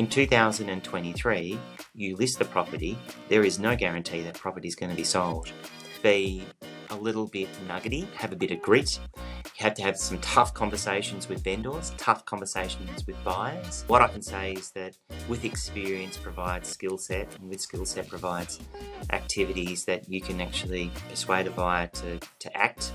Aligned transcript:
In 0.00 0.06
2023, 0.06 1.58
you 1.92 2.16
list 2.16 2.38
the 2.38 2.46
property, 2.46 2.96
there 3.28 3.44
is 3.44 3.58
no 3.58 3.76
guarantee 3.76 4.22
that 4.22 4.32
property 4.32 4.66
is 4.66 4.74
going 4.74 4.88
to 4.88 4.96
be 4.96 5.04
sold. 5.04 5.52
Be 6.02 6.42
a 6.88 6.96
little 6.96 7.26
bit 7.26 7.50
nuggety, 7.68 8.08
have 8.14 8.32
a 8.32 8.36
bit 8.36 8.50
of 8.50 8.62
grit. 8.62 8.98
You 9.44 9.64
have 9.64 9.74
to 9.74 9.82
have 9.82 9.98
some 9.98 10.18
tough 10.20 10.54
conversations 10.54 11.28
with 11.28 11.44
vendors, 11.44 11.92
tough 11.98 12.24
conversations 12.24 13.06
with 13.06 13.22
buyers. 13.22 13.84
What 13.88 14.00
I 14.00 14.08
can 14.08 14.22
say 14.22 14.54
is 14.54 14.70
that 14.70 14.96
with 15.28 15.44
experience 15.44 16.16
provides 16.16 16.70
skill 16.70 16.96
set, 16.96 17.36
and 17.38 17.50
with 17.50 17.60
skill 17.60 17.84
set 17.84 18.08
provides 18.08 18.58
activities 19.10 19.84
that 19.84 20.08
you 20.08 20.22
can 20.22 20.40
actually 20.40 20.90
persuade 21.10 21.46
a 21.46 21.50
buyer 21.50 21.88
to, 21.88 22.18
to 22.38 22.56
act 22.56 22.92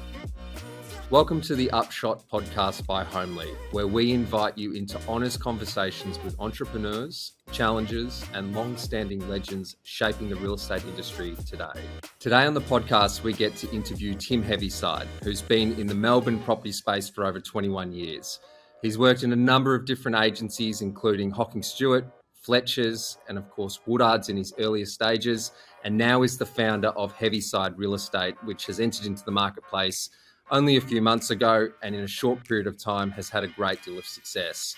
Welcome 1.12 1.40
to 1.42 1.56
the 1.56 1.70
Upshot 1.70 2.28
podcast 2.28 2.88
by 2.88 3.04
Homely, 3.04 3.54
where 3.70 3.86
we 3.86 4.12
invite 4.12 4.58
you 4.58 4.72
into 4.72 5.00
honest 5.08 5.40
conversations 5.40 6.18
with 6.24 6.36
entrepreneurs, 6.40 7.34
challengers, 7.52 8.26
and 8.34 8.56
long 8.56 8.76
standing 8.76 9.30
legends 9.30 9.76
shaping 9.84 10.30
the 10.30 10.36
real 10.38 10.56
estate 10.56 10.84
industry 10.86 11.36
today. 11.48 11.80
Today 12.18 12.48
on 12.48 12.56
the 12.56 12.62
podcast, 12.62 13.22
we 13.22 13.34
get 13.34 13.56
to 13.58 13.70
interview 13.70 14.16
Tim 14.16 14.42
Heavyside, 14.42 15.06
who's 15.22 15.44
been 15.44 15.74
in 15.80 15.86
the 15.86 15.94
Melbourne 15.94 16.40
property 16.40 16.72
space 16.72 17.08
for 17.08 17.24
over 17.24 17.40
21 17.40 17.92
years. 17.92 18.40
He's 18.82 18.98
worked 18.98 19.22
in 19.22 19.32
a 19.32 19.36
number 19.36 19.76
of 19.76 19.86
different 19.86 20.18
agencies, 20.18 20.82
including 20.82 21.32
Hockingstuart, 21.32 22.12
Fletcher's, 22.34 23.20
and 23.30 23.38
of 23.38 23.48
course 23.52 23.80
Woodards 23.88 24.30
in 24.30 24.38
his 24.38 24.56
earlier 24.58 24.88
stages, 24.88 25.52
and 25.84 25.96
now 25.96 26.24
is 26.24 26.40
the 26.40 26.48
founder 26.48 26.90
of 26.90 27.14
Heavyside 27.14 27.78
Real 27.78 27.94
Estate, 27.94 28.34
which 28.44 28.66
has 28.66 28.80
entered 28.80 29.06
into 29.06 29.24
the 29.24 29.32
marketplace 29.32 30.10
only 30.52 30.78
a 30.78 30.82
few 30.82 31.02
months 31.02 31.32
ago 31.32 31.70
and 31.82 31.96
in 31.96 32.04
a 32.04 32.08
short 32.08 32.44
period 32.48 32.68
of 32.68 32.78
time 32.78 33.12
has 33.12 33.30
had 33.30 33.44
a 33.44 33.48
great 33.48 33.84
deal 33.84 33.98
of 33.98 34.06
success. 34.06 34.76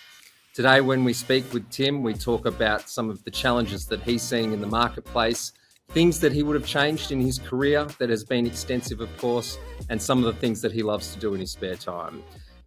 Today, 0.53 0.81
when 0.81 1.03
we 1.03 1.13
speak 1.13 1.52
with 1.53 1.70
Tim, 1.70 2.02
we 2.02 2.14
talk 2.14 2.45
about 2.45 2.89
some 2.89 3.09
of 3.09 3.23
the 3.23 3.31
challenges 3.31 3.86
that 3.88 4.02
he's 4.02 4.23
seeing 4.23 4.53
in 4.53 4.61
the 4.61 4.67
marketplace, 4.67 5.53
things 5.89 6.19
that 6.19 6.31
he 6.31 6.41
would 6.41 6.56
have 6.56 6.66
changed 6.66 7.11
in 7.11 7.22
his 7.22 7.38
career 7.38 7.86
that 8.00 8.09
has 8.09 8.23
been 8.23 8.47
extensive, 8.47 9.00
of 9.00 9.16
course, 9.17 9.58
and 9.89 10.02
some 10.02 10.23
of 10.23 10.33
the 10.33 10.39
things 10.39 10.61
that 10.61 10.72
he 10.72 10.81
loves 10.81 11.14
to 11.14 11.19
do 11.19 11.33
in 11.33 11.39
his 11.41 11.52
spare 11.52 11.75
time. 11.75 12.23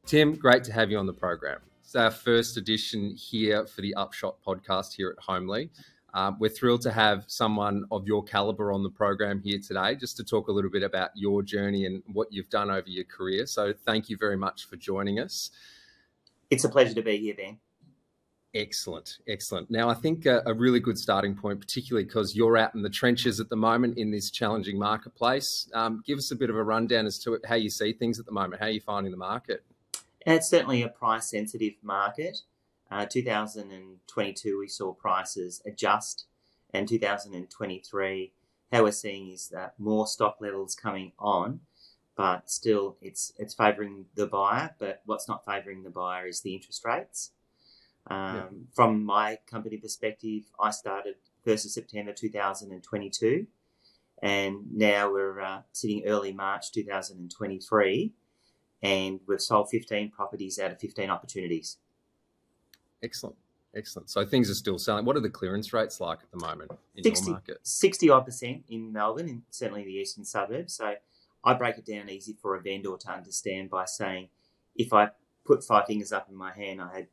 Tim, 0.06 0.34
great 0.34 0.62
to 0.64 0.72
have 0.72 0.91
you 0.91 0.98
on 0.98 1.06
the 1.06 1.12
program. 1.12 1.61
It's 1.83 1.96
our 1.96 2.11
first 2.11 2.56
edition 2.56 3.17
here 3.17 3.67
for 3.67 3.80
the 3.80 3.94
Upshot 3.94 4.36
podcast 4.46 4.94
here 4.94 5.11
at 5.11 5.24
Homely. 5.24 5.70
Um, 6.14 6.36
we're 6.41 6.50
thrilled 6.50 6.83
to 6.83 6.92
have 6.92 7.25
someone 7.27 7.84
of 7.91 8.06
your 8.06 8.22
caliber 8.22 8.72
on 8.72 8.83
the 8.83 8.91
program 8.91 9.41
here 9.41 9.58
today, 9.58 9.94
just 9.94 10.17
to 10.17 10.25
talk 10.25 10.48
a 10.48 10.52
little 10.52 10.70
bit 10.70 10.83
about 10.83 11.11
your 11.14 11.42
journey 11.42 11.86
and 11.86 12.02
what 12.12 12.28
you've 12.30 12.50
done 12.50 12.70
over 12.70 12.89
your 12.89 13.05
career. 13.05 13.47
So, 13.47 13.72
thank 13.72 14.08
you 14.08 14.17
very 14.17 14.36
much 14.36 14.67
for 14.67 14.77
joining 14.77 15.20
us. 15.20 15.50
It's 16.50 16.64
a 16.64 16.69
pleasure 16.69 16.94
to 16.94 17.02
be 17.02 17.19
here, 17.19 17.34
Ben. 17.34 17.58
Excellent, 18.52 19.19
excellent. 19.28 19.70
Now, 19.70 19.89
I 19.89 19.94
think 19.94 20.27
a, 20.27 20.42
a 20.44 20.52
really 20.52 20.80
good 20.80 20.98
starting 20.98 21.36
point, 21.36 21.61
particularly 21.61 22.05
because 22.05 22.34
you're 22.34 22.56
out 22.56 22.74
in 22.74 22.83
the 22.83 22.91
trenches 22.91 23.39
at 23.39 23.48
the 23.48 23.56
moment 23.56 23.97
in 23.97 24.11
this 24.11 24.28
challenging 24.28 24.77
marketplace. 24.77 25.69
Um, 25.72 26.02
give 26.05 26.19
us 26.19 26.33
a 26.33 26.36
bit 26.36 26.50
of 26.50 26.56
a 26.56 26.64
rundown 26.64 27.06
as 27.06 27.19
to 27.20 27.39
how 27.47 27.55
you 27.55 27.70
see 27.70 27.92
things 27.92 28.19
at 28.19 28.27
the 28.27 28.33
moment. 28.33 28.61
How 28.61 28.67
are 28.67 28.70
you 28.70 28.80
finding 28.80 29.12
the 29.12 29.19
market? 29.19 29.62
It's 30.27 30.50
certainly 30.50 30.83
a 30.83 30.89
price 30.89 31.30
sensitive 31.30 31.74
market. 31.83 32.39
Uh, 32.91 33.06
2022, 33.06 34.58
we 34.58 34.66
saw 34.66 34.92
prices 34.92 35.62
adjust, 35.64 36.27
and 36.74 36.88
2023, 36.88 38.33
how 38.72 38.83
we're 38.83 38.92
seeing 38.92 39.30
is 39.30 39.48
that 39.48 39.74
more 39.78 40.06
stock 40.06 40.38
levels 40.41 40.74
coming 40.74 41.12
on, 41.18 41.61
but 42.16 42.50
still 42.50 42.96
it's 43.00 43.33
it's 43.38 43.55
favouring 43.55 44.06
the 44.14 44.27
buyer. 44.27 44.74
But 44.78 45.02
what's 45.06 45.28
not 45.28 45.44
favouring 45.44 45.83
the 45.83 45.91
buyer 45.91 46.27
is 46.27 46.41
the 46.41 46.55
interest 46.55 46.84
rates. 46.84 47.30
Um, 48.06 48.36
yeah. 48.36 48.44
From 48.74 49.05
my 49.05 49.38
company 49.46 49.77
perspective, 49.77 50.44
I 50.61 50.70
started 50.70 51.16
1st 51.46 51.66
of 51.66 51.70
September 51.70 52.12
2022, 52.12 53.46
and 54.22 54.72
now 54.72 55.12
we're 55.12 55.40
uh, 55.40 55.62
sitting 55.72 56.05
early 56.07 56.33
March 56.33 56.72
2023, 56.72 58.12
and 58.83 59.20
we've 59.27 59.40
sold 59.40 59.70
15 59.70 60.11
properties 60.11 60.58
out 60.58 60.72
of 60.72 60.80
15 60.80 61.08
opportunities. 61.08 61.77
Excellent. 63.02 63.36
Excellent. 63.74 64.11
So 64.11 64.24
things 64.24 64.50
are 64.50 64.55
still 64.55 64.78
selling. 64.78 65.05
What 65.05 65.16
are 65.16 65.20
the 65.20 65.30
clearance 65.30 65.72
rates 65.72 66.00
like 66.00 66.18
at 66.22 66.30
the 66.33 66.44
moment 66.44 66.72
in 66.96 67.05
60, 67.05 67.27
your 67.27 67.33
market? 67.34 67.58
60 67.62 68.11
odd 68.11 68.24
percent 68.24 68.64
in 68.68 68.92
Melbourne, 68.92 69.28
and 69.28 69.42
certainly 69.50 69.84
the 69.84 69.92
eastern 69.92 70.24
suburbs. 70.24 70.74
So 70.74 70.94
I 71.44 71.55
break 71.55 71.78
it 71.78 71.86
down 71.86 72.08
easy 72.08 72.36
for 72.40 72.56
a 72.56 72.60
vendor 72.60 72.96
to 72.96 73.10
understand 73.10 73.70
by 73.70 73.84
saying 73.84 74.28
if 74.74 74.92
I 74.92 75.10
put 75.44 75.64
five 75.64 75.86
fingers 75.86 76.12
up 76.12 76.28
in 76.28 76.34
my 76.34 76.52
hand, 76.52 76.80
I 76.80 76.92
had 76.94 77.06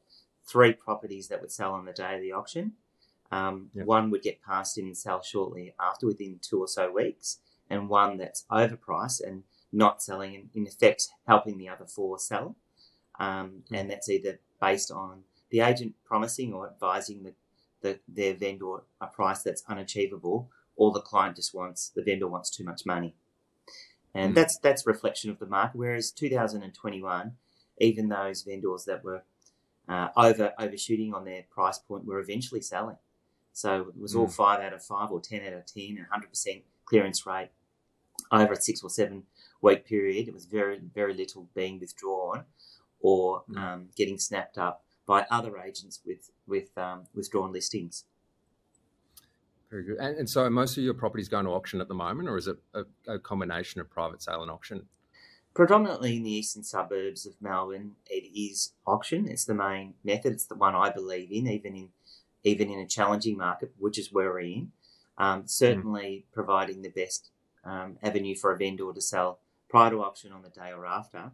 three 0.48 0.74
properties 0.74 1.28
that 1.28 1.42
would 1.42 1.52
sell 1.52 1.74
on 1.74 1.86
the 1.86 1.94
day 1.94 2.16
of 2.16 2.22
the 2.22 2.32
auction. 2.32 2.74
Um, 3.32 3.70
yep. 3.74 3.86
One 3.86 4.10
would 4.10 4.22
get 4.22 4.42
passed 4.42 4.78
in 4.78 4.86
and 4.86 4.98
sell 4.98 5.22
shortly 5.22 5.74
after, 5.80 6.08
within 6.08 6.40
two 6.42 6.60
or 6.60 6.68
so 6.68 6.92
weeks, 6.92 7.40
and 7.70 7.90
one 7.90 8.18
that's 8.18 8.46
overpriced 8.50 9.22
and 9.26 9.44
not 9.72 10.02
selling, 10.02 10.36
and 10.36 10.50
in 10.56 10.66
effect 10.66 11.10
helping 11.28 11.58
the 11.58 11.70
other 11.70 11.86
four 11.86 12.18
sell. 12.20 12.56
Um, 13.20 13.64
mm. 13.70 13.80
And 13.80 13.92
that's 13.92 14.10
either 14.10 14.40
based 14.62 14.92
on 14.92 15.24
the 15.50 15.62
agent 15.62 15.96
promising 16.06 16.54
or 16.54 16.70
advising 16.70 17.24
the, 17.24 17.34
the, 17.82 18.00
their 18.08 18.34
vendor 18.34 18.84
a 19.00 19.08
price 19.08 19.44
that's 19.44 19.64
unachievable, 19.68 20.50
or 20.76 20.92
the 20.92 21.02
client 21.02 21.36
just 21.36 21.54
wants 21.54 21.92
the 21.96 22.04
vendor 22.04 22.28
wants 22.28 22.50
too 22.50 22.64
much 22.64 22.86
money, 22.86 23.16
and 24.14 24.32
mm. 24.32 24.36
that's 24.36 24.58
that's 24.58 24.86
reflection 24.86 25.30
of 25.30 25.40
the 25.40 25.46
market. 25.46 25.78
Whereas 25.78 26.12
2021, 26.12 27.34
even 27.80 28.10
those 28.10 28.44
vendors 28.44 28.86
that 28.86 29.04
were 29.04 29.24
uh, 29.88 30.10
over 30.16 30.54
overshooting 30.60 31.14
on 31.14 31.26
their 31.26 31.44
price 31.50 31.80
point 31.80 32.06
were 32.06 32.20
eventually 32.20 32.62
selling. 32.62 32.98
So 33.54 33.88
it 33.90 34.00
was 34.00 34.14
mm. 34.14 34.20
all 34.20 34.28
five 34.28 34.60
out 34.60 34.74
of 34.74 34.84
five 34.84 35.12
or 35.12 35.22
ten 35.22 35.42
out 35.46 35.54
of 35.54 35.66
ten, 35.66 35.98
and 35.98 36.24
100% 36.24 36.62
clearance 36.86 37.26
rate 37.26 37.50
over 38.32 38.54
a 38.54 38.62
six 38.62 38.84
or 38.84 38.90
seven 38.90 39.24
week 39.62 39.86
period. 39.86 40.28
It 40.28 40.34
was 40.34 40.46
very 40.46 40.80
very 40.94 41.14
little 41.14 41.48
being 41.56 41.80
withdrawn 41.80 42.44
or 43.00 43.44
mm. 43.50 43.58
um, 43.58 43.90
getting 43.96 44.20
snapped 44.20 44.58
up 44.58 44.84
by 45.08 45.26
other 45.32 45.58
agents 45.58 46.02
with 46.06 46.30
with 46.46 46.78
um, 46.78 47.08
withdrawn 47.16 47.52
listings. 47.52 48.04
Very 49.72 49.84
good. 49.84 49.98
And, 49.98 50.18
and, 50.18 50.30
so, 50.30 50.50
most 50.50 50.78
of 50.78 50.84
your 50.84 50.94
properties 50.94 51.28
going 51.28 51.46
to 51.46 51.52
auction 51.52 51.82
at 51.82 51.88
the 51.88 51.94
moment, 51.94 52.30
or 52.30 52.38
is 52.38 52.48
it 52.48 52.58
a, 52.74 52.84
a, 53.08 53.20
combination 53.20 53.82
of 53.82 53.90
private 53.90 54.22
sale 54.22 54.42
and 54.42 54.50
auction? 54.50 54.86
Predominantly 55.54 56.16
in 56.16 56.24
the 56.24 56.32
eastern 56.32 56.64
suburbs 56.64 57.26
of 57.26 57.34
Melbourne, 57.42 57.96
it 58.10 58.30
is 58.34 58.74
auction. 58.86 59.28
It's 59.28 59.44
the 59.44 59.56
main 59.56 59.96
method. 60.06 60.34
It's 60.34 60.46
the 60.46 60.56
one 60.56 60.76
I 60.76 60.90
believe 60.90 61.32
in, 61.32 61.48
even 61.48 61.76
in 61.76 61.90
even 62.44 62.70
in 62.70 62.80
a 62.80 62.88
challenging 62.88 63.38
market, 63.38 63.74
which 63.78 63.98
is 63.98 64.14
where 64.14 64.30
we're 64.30 64.40
in. 64.42 64.72
Um, 65.18 65.44
certainly, 65.48 66.26
mm. 66.30 66.34
providing 66.34 66.82
the 66.82 66.90
best 66.90 67.32
um, 67.66 67.98
avenue 68.02 68.36
for 68.36 68.54
a 68.54 68.58
vendor 68.58 68.94
to 68.94 69.02
sell 69.02 69.40
prior 69.68 69.90
to 69.90 70.02
auction 70.02 70.32
on 70.32 70.44
the 70.44 70.50
day 70.50 70.72
or 70.72 70.86
after, 70.86 71.32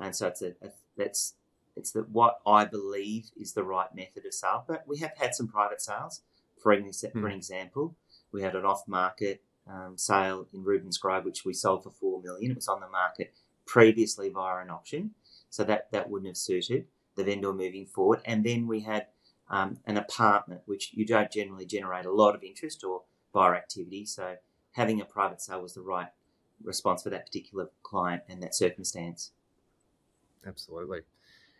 and 0.00 0.16
so 0.16 0.28
it's 0.28 0.40
a, 0.40 0.54
a 0.62 0.70
that's 0.96 1.34
it's 1.78 1.92
that 1.92 2.10
what 2.10 2.40
I 2.46 2.64
believe 2.64 3.30
is 3.36 3.52
the 3.52 3.62
right 3.62 3.94
method 3.94 4.26
of 4.26 4.34
sale. 4.34 4.64
But 4.66 4.84
we 4.86 4.98
have 4.98 5.12
had 5.16 5.34
some 5.34 5.48
private 5.48 5.80
sales. 5.80 6.22
For 6.60 6.72
an, 6.72 6.90
for 6.92 7.06
an 7.06 7.22
hmm. 7.22 7.26
example, 7.26 7.94
we 8.32 8.42
had 8.42 8.56
an 8.56 8.64
off-market 8.64 9.42
um, 9.70 9.96
sale 9.96 10.48
in 10.52 10.64
Rubens 10.64 10.98
Grove, 10.98 11.24
which 11.24 11.44
we 11.44 11.54
sold 11.54 11.84
for 11.84 11.90
four 11.90 12.20
million. 12.20 12.50
It 12.50 12.56
was 12.56 12.68
on 12.68 12.80
the 12.80 12.88
market 12.88 13.32
previously 13.64 14.28
via 14.28 14.62
an 14.62 14.70
option, 14.70 15.12
so 15.50 15.62
that 15.64 15.92
that 15.92 16.10
wouldn't 16.10 16.28
have 16.28 16.36
suited 16.36 16.86
the 17.14 17.24
vendor 17.24 17.52
moving 17.52 17.86
forward. 17.86 18.20
And 18.24 18.44
then 18.44 18.66
we 18.66 18.80
had 18.80 19.06
um, 19.50 19.78
an 19.86 19.96
apartment, 19.96 20.62
which 20.66 20.92
you 20.94 21.06
don't 21.06 21.30
generally 21.30 21.66
generate 21.66 22.06
a 22.06 22.12
lot 22.12 22.34
of 22.34 22.42
interest 22.42 22.82
or 22.82 23.02
buyer 23.32 23.54
activity. 23.54 24.04
So 24.04 24.36
having 24.72 25.00
a 25.00 25.04
private 25.04 25.40
sale 25.40 25.62
was 25.62 25.74
the 25.74 25.82
right 25.82 26.08
response 26.62 27.02
for 27.02 27.10
that 27.10 27.26
particular 27.26 27.70
client 27.82 28.22
and 28.28 28.42
that 28.42 28.54
circumstance. 28.54 29.32
Absolutely. 30.46 31.00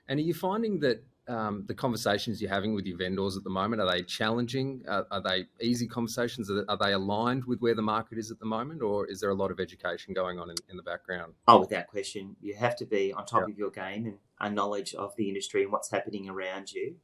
And 0.08 0.18
are 0.18 0.22
you 0.22 0.34
finding 0.34 0.80
that 0.80 1.04
um, 1.28 1.64
the 1.66 1.74
conversations 1.74 2.40
you're 2.40 2.50
having 2.50 2.74
with 2.74 2.86
your 2.86 2.96
vendors 2.96 3.36
at 3.36 3.44
the 3.44 3.50
moment 3.50 3.82
are 3.82 3.90
they 3.90 4.02
challenging? 4.02 4.82
Uh, 4.88 5.02
are 5.10 5.20
they 5.20 5.46
easy 5.60 5.86
conversations? 5.86 6.50
Are, 6.50 6.64
are, 6.68 6.78
they 6.78 6.94
aligned 6.94 7.44
with 7.44 7.60
where 7.60 7.74
the 7.74 7.82
market 7.82 8.16
is 8.16 8.30
at 8.30 8.38
the 8.38 8.46
moment, 8.46 8.82
or 8.82 9.06
is 9.06 9.20
there 9.20 9.28
a 9.28 9.34
lot 9.34 9.50
of 9.50 9.60
education 9.60 10.14
going 10.14 10.38
on 10.38 10.48
in, 10.48 10.56
in 10.70 10.76
the 10.76 10.82
background? 10.82 11.34
Oh, 11.46 11.60
without 11.60 11.86
question, 11.86 12.36
you 12.40 12.54
have 12.56 12.76
to 12.76 12.86
be 12.86 13.12
on 13.12 13.26
top 13.26 13.42
of 13.42 13.58
your 13.58 13.70
game 13.70 14.06
and 14.06 14.18
a 14.40 14.50
knowledge 14.50 14.94
of 14.94 15.14
the 15.16 15.28
industry 15.28 15.62
and 15.62 15.70
what's 15.70 15.90
happening 15.90 16.28
around 16.28 16.72
you. 16.72 16.96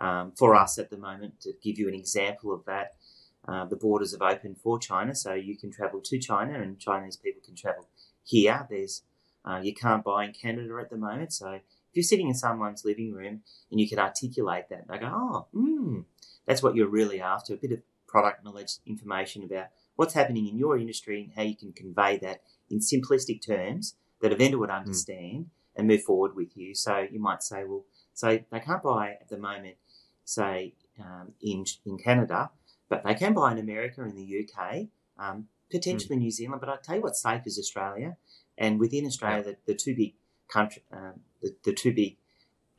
Um, 0.00 0.32
for 0.36 0.54
us 0.54 0.78
at 0.78 0.90
the 0.90 0.96
moment, 0.96 1.40
to 1.42 1.52
give 1.62 1.78
you 1.78 1.88
an 1.88 1.94
example 1.94 2.52
of 2.52 2.64
that, 2.66 2.94
uh, 3.46 3.64
the 3.64 3.76
borders 3.76 4.12
have 4.12 4.22
opened 4.22 4.58
for 4.58 4.78
China, 4.78 5.14
so 5.14 5.34
you 5.34 5.56
can 5.56 5.70
travel 5.70 6.00
to 6.04 6.18
China, 6.18 6.60
and 6.60 6.78
Chinese 6.78 7.16
people 7.16 7.42
can 7.44 7.54
travel 7.54 7.88
here. 8.24 8.66
There's 8.68 9.02
uh, 9.44 9.60
you 9.62 9.74
can't 9.74 10.04
buy 10.04 10.24
in 10.24 10.32
Canada 10.32 10.78
at 10.80 10.90
the 10.90 10.96
moment, 10.96 11.32
so 11.32 11.60
if 11.90 11.96
you're 11.96 12.02
sitting 12.02 12.28
in 12.28 12.34
someone's 12.34 12.84
living 12.84 13.12
room 13.12 13.42
and 13.70 13.80
you 13.80 13.88
can 13.88 13.98
articulate 13.98 14.68
that, 14.70 14.86
they 14.88 14.98
go, 14.98 15.10
oh, 15.12 15.46
mm, 15.54 16.04
that's 16.46 16.62
what 16.62 16.74
you're 16.74 16.88
really 16.88 17.20
after 17.20 17.54
a 17.54 17.56
bit 17.56 17.72
of 17.72 17.80
product 18.06 18.44
knowledge, 18.44 18.78
information 18.86 19.42
about 19.42 19.66
what's 19.96 20.14
happening 20.14 20.46
in 20.46 20.56
your 20.56 20.78
industry 20.78 21.22
and 21.22 21.32
how 21.34 21.42
you 21.42 21.56
can 21.56 21.72
convey 21.72 22.16
that 22.18 22.42
in 22.70 22.78
simplistic 22.78 23.44
terms 23.44 23.94
that 24.20 24.32
a 24.32 24.36
vendor 24.36 24.58
would 24.58 24.70
hmm. 24.70 24.76
understand 24.76 25.44
mm. 25.44 25.48
and 25.76 25.88
move 25.88 26.02
forward 26.02 26.34
with 26.34 26.56
you. 26.56 26.74
So 26.74 27.06
you 27.10 27.20
might 27.20 27.42
say, 27.42 27.64
well, 27.64 27.84
so 28.14 28.38
they 28.50 28.60
can't 28.60 28.82
buy 28.82 29.10
at 29.20 29.28
the 29.28 29.38
moment 29.38 29.76
say 30.28 30.74
um, 31.00 31.32
in 31.40 31.64
in 31.86 31.98
Canada, 31.98 32.50
but 32.88 33.04
they 33.04 33.14
can 33.14 33.32
buy 33.32 33.52
in 33.52 33.58
America 33.58 34.02
and 34.02 34.16
the 34.16 34.44
UK, 34.44 34.86
um, 35.18 35.46
potentially 35.70 36.16
mm. 36.16 36.20
New 36.20 36.30
Zealand. 36.30 36.60
But 36.60 36.70
I 36.70 36.76
tell 36.82 36.96
you 36.96 37.02
what's 37.02 37.22
safe 37.22 37.42
is 37.46 37.58
Australia, 37.58 38.16
and 38.56 38.78
within 38.78 39.06
Australia, 39.06 39.44
yeah. 39.46 39.52
the, 39.66 39.72
the, 39.72 39.74
two 39.74 39.94
big 39.96 40.14
country, 40.48 40.82
uh, 40.92 41.12
the, 41.42 41.54
the 41.64 41.72
two 41.72 41.92
big 41.92 42.16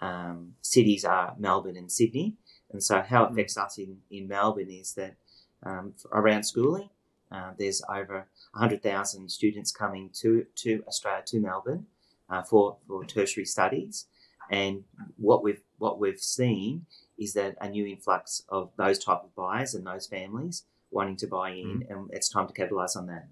um, 0.01 0.55
cities 0.61 1.05
are 1.05 1.35
Melbourne 1.37 1.77
and 1.77 1.91
Sydney. 1.91 2.35
And 2.71 2.83
so, 2.83 3.01
how 3.01 3.23
it 3.23 3.27
hmm. 3.27 3.33
affects 3.33 3.57
us 3.57 3.77
in, 3.77 3.97
in 4.11 4.27
Melbourne 4.27 4.69
is 4.69 4.93
that 4.93 5.15
um, 5.63 5.93
around 6.11 6.43
schooling, 6.43 6.89
uh, 7.31 7.51
there's 7.57 7.81
over 7.89 8.27
100,000 8.53 9.29
students 9.29 9.71
coming 9.71 10.09
to, 10.13 10.45
to 10.55 10.83
Australia, 10.87 11.23
to 11.27 11.39
Melbourne, 11.39 11.85
uh, 12.29 12.43
for, 12.43 12.77
for 12.87 13.05
tertiary 13.05 13.45
studies. 13.45 14.05
And 14.51 14.83
what 15.17 15.43
we've, 15.43 15.61
what 15.77 15.99
we've 15.99 16.19
seen 16.19 16.85
is 17.17 17.33
that 17.33 17.55
a 17.61 17.69
new 17.69 17.85
influx 17.85 18.43
of 18.49 18.71
those 18.77 18.97
type 18.97 19.21
of 19.23 19.35
buyers 19.35 19.75
and 19.75 19.85
those 19.85 20.07
families 20.07 20.63
wanting 20.91 21.17
to 21.17 21.27
buy 21.27 21.51
in, 21.51 21.81
mm. 21.81 21.91
and 21.91 22.09
it's 22.11 22.29
time 22.29 22.47
to 22.47 22.53
capitalise 22.53 22.95
on 22.95 23.07
that. 23.07 23.27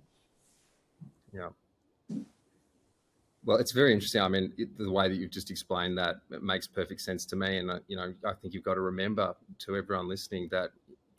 Yeah. 1.34 1.50
Well, 3.48 3.58
it's 3.58 3.72
very 3.72 3.94
interesting. 3.94 4.22
I 4.22 4.28
mean, 4.28 4.52
it, 4.58 4.78
the 4.78 4.92
way 4.92 5.08
that 5.08 5.16
you've 5.16 5.32
just 5.32 5.50
explained 5.50 5.98
that 5.98 6.18
it 6.32 6.44
makes 6.44 6.68
perfect 6.68 7.00
sense 7.00 7.26
to 7.28 7.38
me. 7.38 7.60
And 7.60 7.72
uh, 7.72 7.80
you 7.88 7.96
know, 7.96 8.14
I 8.26 8.34
think 8.34 8.54
you've 8.54 8.66
got 8.66 8.74
to 8.74 8.82
remember 8.82 9.34
to 9.60 9.78
everyone 9.78 10.10
listening 10.10 10.50
that 10.52 10.72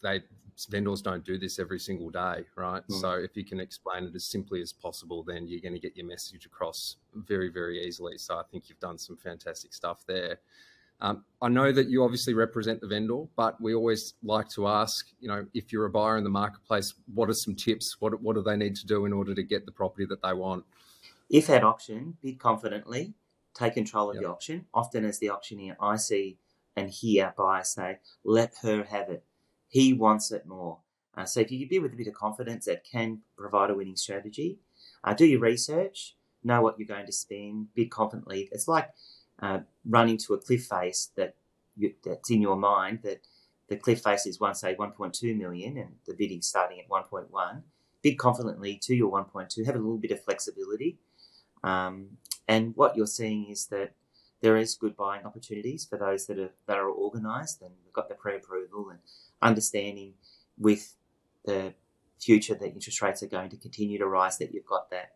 they 0.03 0.21
vendors 0.69 1.01
don't 1.01 1.25
do 1.25 1.39
this 1.39 1.59
every 1.59 1.79
single 1.79 2.11
day, 2.11 2.45
right? 2.55 2.83
Mm. 2.91 3.01
So 3.01 3.13
if 3.13 3.35
you 3.35 3.47
can 3.47 3.61
explain 3.61 4.05
it 4.05 4.15
as 4.15 4.31
simply 4.31 4.61
as 4.61 4.75
possible, 4.75 5.23
then 5.23 5.47
you're 5.47 5.63
going 5.63 5.73
to 5.73 5.81
get 5.81 5.97
your 5.97 6.05
message 6.05 6.45
across 6.45 6.97
very, 7.15 7.49
very 7.49 7.83
easily. 7.87 8.19
So 8.19 8.37
I 8.37 8.43
think 8.53 8.69
you've 8.69 8.81
done 8.81 8.99
some 8.99 9.17
fantastic 9.17 9.73
stuff 9.73 10.05
there. 10.07 10.41
Um, 11.01 11.25
I 11.41 11.49
know 11.49 11.73
that 11.73 11.89
you 11.89 12.05
obviously 12.05 12.35
represent 12.35 12.83
the 12.83 12.89
vendor, 12.89 13.25
but 13.37 13.59
we 13.59 13.73
always 13.73 14.15
like 14.23 14.51
to 14.51 14.69
ask, 14.69 15.07
you 15.21 15.29
know, 15.29 15.47
if 15.55 15.73
you're 15.73 15.87
a 15.87 15.91
buyer 15.91 16.19
in 16.19 16.25
the 16.25 16.31
marketplace, 16.31 16.93
what 17.15 17.31
are 17.31 17.35
some 17.35 17.55
tips? 17.55 17.97
What 18.01 18.21
what 18.21 18.35
do 18.35 18.43
they 18.43 18.57
need 18.57 18.75
to 18.77 18.87
do 18.87 19.07
in 19.07 19.15
order 19.15 19.35
to 19.35 19.43
get 19.43 19.65
the 19.65 19.73
property 19.73 20.05
that 20.07 20.21
they 20.21 20.35
want? 20.35 20.65
If 21.31 21.51
at 21.51 21.65
auction, 21.65 22.17
bid 22.23 22.39
confidently, 22.39 23.15
take 23.55 23.75
control 23.75 24.11
of 24.11 24.17
yep. 24.17 24.23
the 24.23 24.31
auction. 24.31 24.67
Often, 24.73 25.05
as 25.05 25.19
the 25.19 25.31
auctioneer, 25.31 25.77
I 25.81 25.97
see 25.97 26.39
and 26.77 26.91
hear 26.91 27.35
buyers 27.37 27.69
say, 27.69 27.99
"Let 28.25 28.55
her 28.63 28.85
have 28.85 29.11
it." 29.11 29.25
He 29.69 29.93
wants 29.93 30.33
it 30.33 30.47
more. 30.47 30.79
Uh, 31.15 31.25
so 31.25 31.41
if 31.41 31.51
you 31.51 31.69
bid 31.69 31.83
with 31.83 31.93
a 31.93 31.97
bit 31.97 32.07
of 32.07 32.15
confidence, 32.15 32.67
that 32.67 32.85
can 32.85 33.21
provide 33.37 33.71
a 33.71 33.75
winning 33.75 33.97
strategy. 33.97 34.61
Uh, 35.03 35.15
do 35.15 35.27
your 35.27 35.41
research, 35.41 36.17
know 36.45 36.63
what 36.63 36.79
you're 36.79 36.87
going 36.87 37.07
to 37.07 37.13
spend, 37.13 37.75
bid 37.75 37.91
confidently. 37.91 38.49
It's 38.53 38.69
like 38.69 38.91
uh, 39.41 39.61
running 39.85 40.17
to 40.19 40.35
a 40.35 40.39
cliff 40.39 40.67
face 40.67 41.11
that 41.17 41.35
you, 41.77 41.95
that's 42.05 42.31
in 42.31 42.41
your 42.41 42.57
mind 42.57 43.01
that 43.03 43.27
the 43.69 43.77
cliff 43.77 44.03
face 44.03 44.27
is 44.27 44.41
one 44.41 44.55
say 44.55 44.75
1.2 44.75 45.37
million 45.37 45.77
and 45.77 45.97
the 46.07 46.15
bidding 46.15 46.43
starting 46.43 46.81
at 46.81 46.89
1.1. 46.89 47.63
Bid 48.03 48.17
confidently 48.17 48.79
to 48.85 48.95
your 48.95 49.11
1.2. 49.11 49.67
Have 49.67 49.75
a 49.75 49.79
little 49.79 49.99
bit 49.99 50.13
of 50.13 50.25
flexibility. 50.25 50.99
Um, 51.63 52.19
and 52.47 52.75
what 52.77 52.97
you're 52.97 53.07
seeing 53.07 53.49
is 53.51 53.67
that 53.67 53.93
there 54.41 54.57
is 54.57 54.75
good 54.75 54.97
buying 54.97 55.25
opportunities 55.27 55.85
for 55.85 55.99
those 55.99 56.27
that 56.27 56.39
are 56.39 56.51
that 56.67 56.79
are 56.79 56.91
organised 56.91 57.61
and 57.63 57.73
got 57.93 58.09
the 58.09 58.15
pre-approval 58.15 58.91
and 58.91 59.01
understanding 59.43 60.15
with 60.59 60.95
the 61.45 61.75
future 62.21 62.55
that 62.55 62.73
interest 62.73 63.03
rates 63.03 63.23
are 63.23 63.29
going 63.29 63.51
to 63.51 63.57
continue 63.57 63.99
to 63.99 64.07
rise, 64.07 64.39
that 64.39 64.53
you've 64.53 64.67
got 64.67 64.91
that 64.91 65.13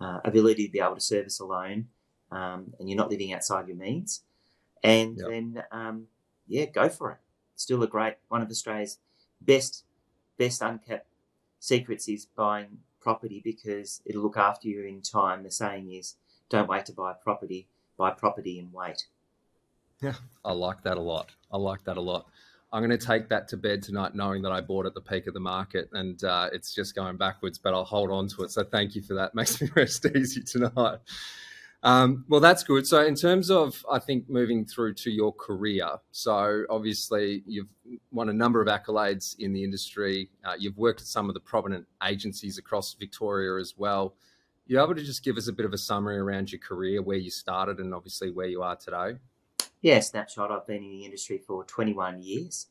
uh, 0.00 0.20
ability 0.24 0.66
to 0.66 0.72
be 0.72 0.80
able 0.80 0.94
to 0.94 1.00
service 1.00 1.40
a 1.40 1.44
loan 1.44 1.86
um, 2.30 2.72
and 2.78 2.88
you're 2.88 2.96
not 2.96 3.10
living 3.10 3.32
outside 3.32 3.68
your 3.68 3.76
means. 3.76 4.22
And 4.82 5.16
yep. 5.18 5.28
then, 5.28 5.62
um, 5.70 6.06
yeah, 6.48 6.64
go 6.66 6.88
for 6.88 7.12
it. 7.12 7.18
Still 7.56 7.82
a 7.82 7.86
great 7.86 8.16
one 8.28 8.42
of 8.42 8.50
Australia's 8.50 8.98
best 9.40 9.84
best 10.38 10.62
unkept 10.62 11.06
secrets 11.60 12.08
is 12.08 12.26
buying 12.26 12.78
property 13.02 13.40
because 13.44 14.00
it'll 14.06 14.22
look 14.22 14.36
after 14.36 14.68
you 14.68 14.84
in 14.84 15.02
time. 15.02 15.42
The 15.42 15.50
saying 15.50 15.92
is, 15.92 16.16
don't 16.48 16.68
wait 16.68 16.86
to 16.86 16.92
buy 16.92 17.12
property, 17.12 17.66
buy 17.96 18.10
property 18.10 18.58
and 18.58 18.72
wait. 18.72 19.06
Yeah, 20.00 20.14
I 20.44 20.52
like 20.52 20.82
that 20.82 20.96
a 20.96 21.00
lot. 21.00 21.30
I 21.52 21.56
like 21.56 21.84
that 21.84 21.96
a 21.96 22.00
lot. 22.00 22.26
I'm 22.72 22.80
going 22.80 22.98
to 22.98 23.06
take 23.06 23.28
that 23.28 23.48
to 23.48 23.56
bed 23.56 23.82
tonight, 23.82 24.14
knowing 24.14 24.42
that 24.42 24.52
I 24.52 24.62
bought 24.62 24.86
at 24.86 24.94
the 24.94 25.00
peak 25.00 25.26
of 25.26 25.34
the 25.34 25.40
market 25.40 25.90
and 25.92 26.22
uh, 26.24 26.48
it's 26.52 26.74
just 26.74 26.94
going 26.94 27.18
backwards, 27.18 27.58
but 27.58 27.74
I'll 27.74 27.84
hold 27.84 28.10
on 28.10 28.28
to 28.28 28.44
it. 28.44 28.50
So 28.50 28.64
thank 28.64 28.94
you 28.94 29.02
for 29.02 29.14
that. 29.14 29.34
Makes 29.34 29.60
me 29.60 29.68
rest 29.74 30.06
easy 30.06 30.42
tonight. 30.42 30.98
Um, 31.84 32.24
well, 32.28 32.40
that's 32.40 32.62
good. 32.62 32.86
So, 32.86 33.04
in 33.04 33.16
terms 33.16 33.50
of, 33.50 33.84
I 33.90 33.98
think, 33.98 34.28
moving 34.30 34.64
through 34.64 34.94
to 34.94 35.10
your 35.10 35.32
career, 35.32 35.88
so 36.12 36.64
obviously 36.70 37.42
you've 37.44 37.66
won 38.12 38.28
a 38.28 38.32
number 38.32 38.62
of 38.62 38.68
accolades 38.68 39.34
in 39.38 39.52
the 39.52 39.64
industry. 39.64 40.30
Uh, 40.44 40.54
you've 40.56 40.78
worked 40.78 41.00
at 41.00 41.08
some 41.08 41.28
of 41.28 41.34
the 41.34 41.40
prominent 41.40 41.86
agencies 42.04 42.56
across 42.56 42.94
Victoria 42.94 43.60
as 43.60 43.74
well. 43.76 44.14
You 44.66 44.80
able 44.80 44.94
to 44.94 45.02
just 45.02 45.24
give 45.24 45.36
us 45.36 45.48
a 45.48 45.52
bit 45.52 45.66
of 45.66 45.72
a 45.72 45.78
summary 45.78 46.18
around 46.18 46.52
your 46.52 46.60
career, 46.60 47.02
where 47.02 47.16
you 47.16 47.30
started, 47.30 47.78
and 47.78 47.92
obviously 47.92 48.30
where 48.30 48.46
you 48.46 48.62
are 48.62 48.76
today? 48.76 49.18
Yeah, 49.80 49.98
snapshot. 49.98 50.52
I've 50.52 50.66
been 50.66 50.84
in 50.84 50.90
the 50.90 51.04
industry 51.04 51.38
for 51.44 51.64
21 51.64 52.22
years. 52.22 52.68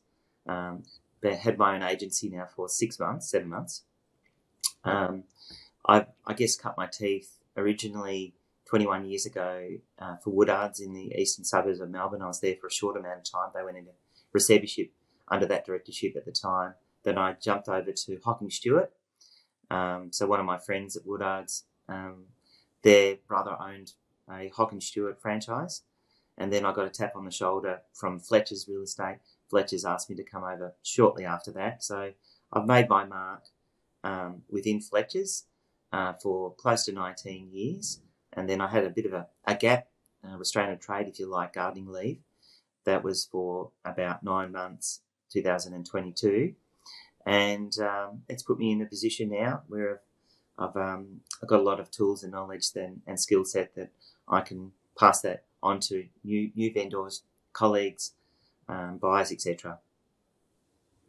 Um, 0.48 0.84
had 1.22 1.58
my 1.58 1.76
own 1.76 1.82
agency 1.82 2.30
now 2.30 2.46
for 2.46 2.68
six 2.68 2.98
months, 2.98 3.30
seven 3.30 3.50
months. 3.50 3.82
Um, 4.84 5.24
I, 5.86 6.06
I 6.26 6.32
guess 6.32 6.56
cut 6.56 6.76
my 6.76 6.86
teeth 6.86 7.38
originally 7.56 8.34
21 8.72 9.04
years 9.04 9.26
ago 9.26 9.68
uh, 9.98 10.16
for 10.24 10.32
Woodards 10.32 10.80
in 10.80 10.94
the 10.94 11.12
eastern 11.18 11.44
suburbs 11.44 11.78
of 11.78 11.90
Melbourne. 11.90 12.22
I 12.22 12.26
was 12.26 12.40
there 12.40 12.56
for 12.58 12.68
a 12.68 12.72
short 12.72 12.96
amount 12.96 13.18
of 13.18 13.30
time. 13.30 13.50
They 13.54 13.62
went 13.62 13.76
into 13.76 13.90
receivership 14.32 14.92
under 15.28 15.44
that 15.44 15.66
directorship 15.66 16.16
at 16.16 16.24
the 16.24 16.32
time. 16.32 16.72
Then 17.04 17.18
I 17.18 17.34
jumped 17.34 17.68
over 17.68 17.92
to 17.92 18.16
Hockingstuart. 18.16 18.88
Um, 19.70 20.08
so 20.10 20.26
one 20.26 20.40
of 20.40 20.46
my 20.46 20.56
friends 20.56 20.96
at 20.96 21.04
Woodards, 21.04 21.64
um, 21.86 22.28
their 22.80 23.16
brother 23.28 23.58
owned 23.60 23.92
a 24.30 24.48
Hockingstuart 24.48 25.18
franchise. 25.20 25.82
And 26.38 26.50
then 26.50 26.64
I 26.64 26.72
got 26.72 26.86
a 26.86 26.90
tap 26.90 27.12
on 27.14 27.26
the 27.26 27.30
shoulder 27.30 27.82
from 27.92 28.20
Fletcher's 28.20 28.66
Real 28.66 28.84
Estate. 28.84 29.18
Fletcher's 29.50 29.84
asked 29.84 30.08
me 30.08 30.16
to 30.16 30.24
come 30.24 30.44
over 30.44 30.72
shortly 30.82 31.26
after 31.26 31.50
that. 31.52 31.84
So 31.84 32.12
I've 32.50 32.64
made 32.64 32.88
my 32.88 33.04
mark 33.04 33.42
um, 34.02 34.44
within 34.48 34.80
Fletcher's 34.80 35.44
uh, 35.92 36.14
for 36.14 36.54
close 36.54 36.86
to 36.86 36.92
19 36.92 37.50
years. 37.52 38.00
And 38.32 38.48
then 38.48 38.60
I 38.60 38.68
had 38.68 38.84
a 38.84 38.90
bit 38.90 39.06
of 39.06 39.12
a, 39.12 39.26
a 39.44 39.54
gap, 39.54 39.88
a 40.24 40.36
restraint 40.36 40.72
of 40.72 40.80
trade, 40.80 41.08
if 41.08 41.18
you 41.18 41.26
like, 41.26 41.54
gardening 41.54 41.88
leave. 41.88 42.18
That 42.84 43.04
was 43.04 43.24
for 43.24 43.70
about 43.84 44.22
nine 44.22 44.52
months, 44.52 45.00
2022. 45.32 46.54
And 47.24 47.78
um, 47.78 48.22
it's 48.28 48.42
put 48.42 48.58
me 48.58 48.72
in 48.72 48.82
a 48.82 48.86
position 48.86 49.30
now 49.30 49.62
where 49.68 50.00
I've, 50.58 50.76
um, 50.76 51.20
I've 51.42 51.48
got 51.48 51.60
a 51.60 51.62
lot 51.62 51.80
of 51.80 51.90
tools 51.90 52.22
and 52.22 52.32
knowledge 52.32 52.72
then, 52.72 53.02
and 53.06 53.20
skill 53.20 53.44
set 53.44 53.74
that 53.76 53.90
I 54.28 54.40
can 54.40 54.72
pass 54.98 55.20
that 55.22 55.44
on 55.62 55.80
to 55.80 56.06
new, 56.24 56.50
new 56.54 56.72
vendors, 56.72 57.22
colleagues, 57.52 58.12
um, 58.68 58.98
buyers, 58.98 59.30
etc. 59.30 59.78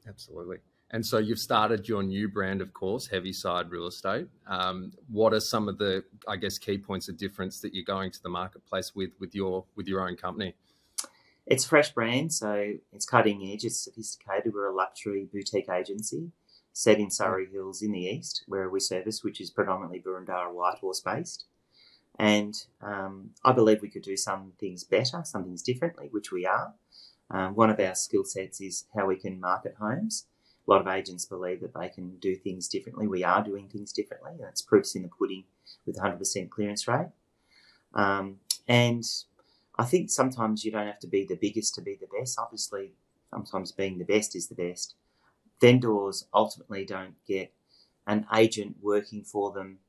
Absolutely. 0.08 0.58
And 0.94 1.04
so 1.04 1.18
you've 1.18 1.40
started 1.40 1.90
your 1.90 2.04
new 2.04 2.30
brand, 2.30 2.62
of 2.62 2.72
course, 2.72 3.08
Heavyside 3.08 3.72
Real 3.72 3.88
Estate. 3.88 4.28
Um, 4.46 4.94
what 5.10 5.34
are 5.34 5.40
some 5.40 5.68
of 5.68 5.80
the, 5.80 6.04
I 6.28 6.36
guess, 6.36 6.60
key 6.60 6.78
points 6.78 7.10
of 7.10 7.18
difference 7.18 7.60
that 7.62 7.74
you're 7.74 7.84
going 7.84 8.12
to 8.12 8.22
the 8.22 8.30
marketplace 8.30 8.94
with 8.94 9.10
with 9.20 9.34
your 9.34 9.66
with 9.76 9.88
your 9.88 10.08
own 10.08 10.16
company? 10.16 10.54
It's 11.48 11.66
a 11.66 11.68
fresh 11.68 11.92
brand, 11.92 12.32
so 12.32 12.76
it's 12.94 13.08
cutting 13.08 13.42
edge. 13.52 13.66
It's 13.66 13.84
sophisticated. 13.84 14.54
We're 14.54 14.70
a 14.70 14.76
luxury 14.76 15.28
boutique 15.34 15.68
agency 15.68 16.32
set 16.74 17.00
in 17.00 17.10
Surrey 17.10 17.48
Hills 17.52 17.82
in 17.82 17.92
the 17.92 18.06
east, 18.06 18.44
where 18.48 18.70
we 18.70 18.80
service, 18.80 19.24
which 19.24 19.42
is 19.42 19.50
predominantly 19.50 20.00
Boroondara 20.00 20.54
Whitehorse 20.54 21.02
based. 21.02 21.46
And 22.20 22.54
um, 22.84 23.32
I 23.44 23.52
believe 23.52 23.82
we 23.82 23.90
could 23.90 24.04
do 24.04 24.16
some 24.16 24.54
things 24.60 24.84
better, 24.84 25.24
some 25.26 25.44
things 25.44 25.64
differently, 25.64 26.10
which 26.12 26.32
we 26.32 26.46
are. 26.46 26.76
Um, 27.32 27.56
one 27.56 27.72
of 27.72 27.80
our 27.80 27.96
skill 27.96 28.24
sets 28.24 28.62
is 28.62 28.86
how 28.96 29.08
we 29.08 29.16
can 29.16 29.40
market 29.40 29.76
homes 29.80 30.28
a 30.66 30.72
lot 30.72 30.82
of 30.82 30.88
agents 30.88 31.26
believe 31.26 31.62
that 31.62 31.74
they 31.74 31.90
can 31.90 32.18
do 32.18 32.36
things 32.36 32.68
differently. 32.68 33.08
We 33.08 33.24
are 33.24 33.44
doing 33.44 33.68
things 33.68 33.92
differently, 33.92 34.32
and 34.32 34.48
it's 34.50 34.62
proofs 34.62 34.96
in 34.96 35.02
the 35.02 35.10
pudding 35.10 35.44
with 35.86 35.98
100% 35.98 36.50
clearance 36.50 36.88
rate. 36.88 37.10
Um, 37.94 38.38
and 38.68 39.04
I 39.78 39.84
think 39.84 40.10
sometimes 40.10 40.64
you 40.64 40.72
don't 40.72 40.88
have 40.88 41.00
to 41.00 41.08
be 41.08 41.26
the 41.26 41.36
biggest 41.36 41.76
to 41.76 41.82
be 41.82 41.96
the 42.00 42.08
best. 42.18 42.40
Obviously, 42.40 42.94
sometimes 43.30 43.72
being 43.72 43.98
the 43.98 44.06
best 44.06 44.36
is 44.36 44.48
the 44.48 44.56
best. 44.56 44.96
Vendors 45.60 46.26
ultimately 46.34 46.86
don't 46.86 47.16
get 47.28 47.52
an 48.08 48.26
agent 48.36 48.78
working 48.82 49.24
for 49.24 49.52
them. 49.52 49.80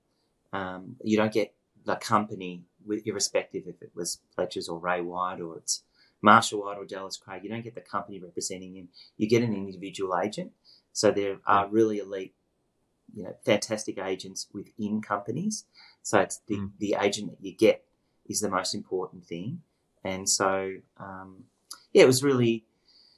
Um, 0.52 0.96
you 1.02 1.16
don't 1.16 1.32
get 1.32 1.54
the 1.84 1.96
company, 1.96 2.62
irrespective 2.88 3.64
if 3.66 3.80
it 3.82 3.90
was 3.94 4.20
Fletcher's 4.34 4.68
or 4.68 4.78
Ray 4.78 5.00
White 5.00 5.40
or 5.40 5.56
it's 5.58 5.82
Marshall 6.24 6.62
White 6.62 6.78
or 6.78 6.86
Jellis 6.86 7.18
Craig. 7.18 7.44
You 7.44 7.50
don't 7.50 7.62
get 7.62 7.74
the 7.74 7.82
company 7.82 8.18
representing 8.18 8.74
him. 8.74 8.88
You 9.18 9.28
get 9.28 9.42
an 9.42 9.52
individual 9.52 10.18
agent. 10.18 10.52
So 10.92 11.10
there 11.10 11.36
are 11.46 11.68
really 11.68 11.98
elite, 11.98 12.34
you 13.14 13.24
know, 13.24 13.36
fantastic 13.44 13.98
agents 13.98 14.48
within 14.52 15.02
companies. 15.02 15.66
So 16.02 16.20
it's 16.20 16.40
the, 16.46 16.56
mm. 16.56 16.70
the 16.78 16.96
agent 16.98 17.30
that 17.30 17.44
you 17.44 17.52
get 17.52 17.84
is 18.26 18.40
the 18.40 18.48
most 18.48 18.74
important 18.74 19.26
thing. 19.26 19.60
And 20.02 20.28
so, 20.28 20.76
um, 20.98 21.44
yeah, 21.92 22.04
it 22.04 22.06
was 22.06 22.22
really 22.22 22.64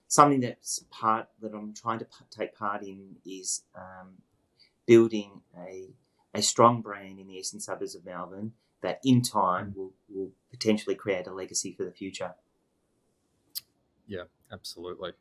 something 0.08 0.40
that's 0.40 0.84
part 0.90 1.28
that 1.40 1.54
I'm 1.54 1.74
trying 1.74 2.00
to 2.00 2.06
p- 2.06 2.24
take 2.30 2.56
part 2.56 2.82
in 2.82 3.16
is 3.24 3.62
um, 3.76 4.14
building 4.84 5.42
a 5.56 5.90
a 6.34 6.42
strong 6.42 6.82
brand 6.82 7.18
in 7.18 7.28
the 7.28 7.34
eastern 7.34 7.60
suburbs 7.60 7.94
of 7.94 8.04
Melbourne 8.04 8.52
that 8.82 9.00
in 9.02 9.22
time 9.22 9.72
will, 9.74 9.92
will 10.08 10.32
potentially 10.50 10.94
create 10.94 11.26
a 11.26 11.32
legacy 11.32 11.72
for 11.72 11.84
the 11.84 11.90
future. 11.90 12.34
Yeah, 14.06 14.24
absolutely. 14.52 15.12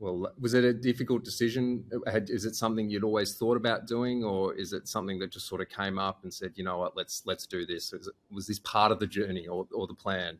Well, 0.00 0.32
was 0.40 0.54
it 0.54 0.64
a 0.64 0.72
difficult 0.72 1.24
decision? 1.24 1.84
Is 2.28 2.44
it 2.44 2.56
something 2.56 2.90
you'd 2.90 3.04
always 3.04 3.36
thought 3.36 3.56
about 3.56 3.86
doing, 3.86 4.24
or 4.24 4.54
is 4.54 4.72
it 4.72 4.88
something 4.88 5.18
that 5.20 5.30
just 5.30 5.46
sort 5.46 5.60
of 5.60 5.68
came 5.68 5.98
up 5.98 6.24
and 6.24 6.34
said, 6.34 6.52
you 6.56 6.64
know 6.64 6.78
what, 6.78 6.96
let's 6.96 7.22
let's 7.26 7.46
do 7.46 7.64
this? 7.64 7.92
It, 7.92 8.06
was 8.30 8.46
this 8.46 8.58
part 8.58 8.90
of 8.90 8.98
the 8.98 9.06
journey 9.06 9.46
or, 9.46 9.66
or 9.72 9.86
the 9.86 9.94
plan? 9.94 10.38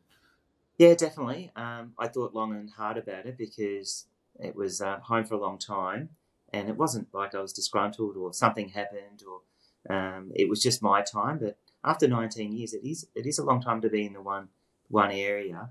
Yeah, 0.76 0.94
definitely. 0.94 1.52
Um, 1.54 1.92
I 1.98 2.08
thought 2.08 2.34
long 2.34 2.52
and 2.54 2.68
hard 2.68 2.98
about 2.98 3.26
it 3.26 3.38
because 3.38 4.06
it 4.40 4.56
was 4.56 4.80
uh, 4.80 4.98
home 4.98 5.24
for 5.24 5.34
a 5.34 5.40
long 5.40 5.58
time, 5.58 6.10
and 6.52 6.68
it 6.68 6.76
wasn't 6.76 7.14
like 7.14 7.34
I 7.34 7.40
was 7.40 7.52
disgruntled 7.52 8.16
or 8.16 8.32
something 8.32 8.70
happened, 8.70 9.22
or 9.26 9.94
um, 9.94 10.32
it 10.34 10.48
was 10.48 10.60
just 10.60 10.82
my 10.82 11.02
time. 11.02 11.38
But 11.38 11.58
after 11.84 12.08
19 12.08 12.52
years, 12.52 12.74
it 12.74 12.84
is 12.84 13.06
it 13.14 13.24
is 13.24 13.38
a 13.38 13.44
long 13.44 13.62
time 13.62 13.80
to 13.82 13.88
be 13.88 14.04
in 14.04 14.14
the 14.14 14.22
one 14.22 14.48
one 14.88 15.12
area, 15.12 15.70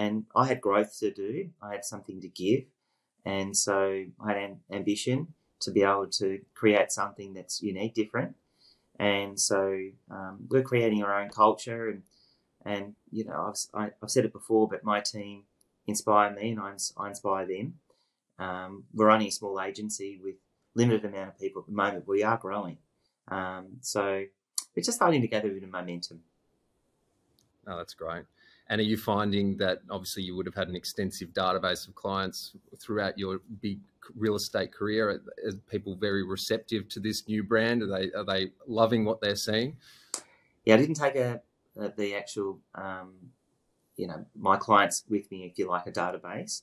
and 0.00 0.24
I 0.34 0.46
had 0.46 0.62
growth 0.62 0.98
to 1.00 1.10
do. 1.10 1.50
I 1.60 1.72
had 1.72 1.84
something 1.84 2.20
to 2.22 2.28
give, 2.28 2.64
and 3.24 3.54
so 3.54 4.04
I 4.18 4.28
had 4.32 4.38
an 4.38 4.60
ambition 4.72 5.34
to 5.60 5.70
be 5.70 5.82
able 5.82 6.06
to 6.06 6.40
create 6.54 6.90
something 6.90 7.34
that's 7.34 7.62
unique, 7.62 7.94
different, 7.94 8.34
and 8.98 9.38
so 9.38 9.60
um, 10.10 10.38
we're 10.48 10.62
creating 10.62 11.02
our 11.02 11.20
own 11.20 11.28
culture 11.28 11.90
and 11.90 12.02
and 12.64 12.94
you 13.10 13.24
know, 13.24 13.48
I've, 13.48 13.58
I, 13.74 13.86
i 13.86 13.90
have 14.00 14.10
said 14.10 14.24
it 14.24 14.32
before, 14.32 14.68
but 14.68 14.84
my 14.84 15.00
team 15.00 15.44
inspire 15.86 16.30
me, 16.30 16.50
and 16.50 16.60
I, 16.60 16.72
I 16.96 17.08
inspire 17.08 17.46
them. 17.46 17.74
Um, 18.38 18.84
we're 18.94 19.10
only 19.10 19.28
a 19.28 19.32
small 19.32 19.60
agency 19.60 20.18
with 20.22 20.36
limited 20.74 21.04
amount 21.04 21.28
of 21.28 21.38
people 21.38 21.60
at 21.60 21.66
the 21.66 21.74
moment. 21.74 22.08
We 22.08 22.22
are 22.22 22.38
growing, 22.38 22.78
um, 23.28 23.66
so 23.82 24.24
we're 24.74 24.82
just 24.82 24.96
starting 24.96 25.20
to 25.20 25.28
gather 25.28 25.48
a 25.48 25.52
bit 25.52 25.62
of 25.62 25.70
momentum. 25.70 26.22
Oh, 27.66 27.76
that's 27.76 27.94
great. 27.94 28.24
And 28.70 28.80
are 28.80 28.84
you 28.84 28.96
finding 28.96 29.56
that 29.58 29.80
obviously 29.90 30.22
you 30.22 30.36
would 30.36 30.46
have 30.46 30.54
had 30.54 30.68
an 30.68 30.76
extensive 30.76 31.30
database 31.30 31.88
of 31.88 31.94
clients 31.96 32.52
throughout 32.78 33.18
your 33.18 33.40
big 33.60 33.80
real 34.16 34.36
estate 34.36 34.72
career? 34.72 35.10
Are 35.10 35.52
people 35.68 35.96
very 35.96 36.22
receptive 36.22 36.88
to 36.90 37.00
this 37.00 37.28
new 37.28 37.42
brand? 37.42 37.82
Are 37.82 37.86
they 37.86 38.12
are 38.12 38.24
they 38.24 38.52
loving 38.68 39.04
what 39.04 39.20
they're 39.20 39.36
seeing? 39.36 39.76
Yeah, 40.64 40.74
I 40.74 40.78
didn't 40.78 40.94
take 40.94 41.16
a 41.16 41.42
the, 41.74 41.92
the 41.96 42.14
actual, 42.14 42.60
um, 42.74 43.12
you 43.96 44.06
know, 44.06 44.24
my 44.36 44.56
clients 44.56 45.04
with 45.08 45.30
me, 45.30 45.44
if 45.44 45.58
you 45.58 45.68
like, 45.68 45.86
a 45.86 45.92
database. 45.92 46.62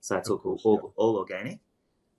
So 0.00 0.16
it's 0.16 0.30
all, 0.30 0.38
course, 0.38 0.62
all, 0.64 0.80
yeah. 0.82 0.90
all, 0.96 1.16
organic. 1.16 1.58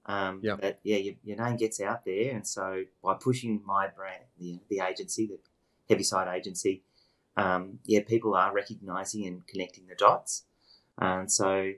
Um, 0.05 0.39
yeah. 0.43 0.55
But 0.59 0.79
yeah, 0.83 0.97
your, 0.97 1.15
your, 1.23 1.37
name 1.37 1.55
gets 1.55 1.79
out 1.79 2.03
there, 2.03 2.33
and 2.33 2.45
so 2.45 2.83
by 3.03 3.15
pushing 3.15 3.61
my 3.65 3.87
brand, 3.87 4.23
the, 4.39 4.59
the 4.69 4.81
agency, 4.81 5.27
the 5.27 5.39
Heavyside 5.93 6.33
agency, 6.33 6.81
um, 7.39 7.79
yeah, 7.85 8.01
people 8.05 8.35
are 8.35 8.53
recognizing 8.53 9.25
and 9.25 9.47
connecting 9.47 9.87
the 9.87 9.95
dots. 9.95 10.43
And 10.97 11.31
so, 11.31 11.71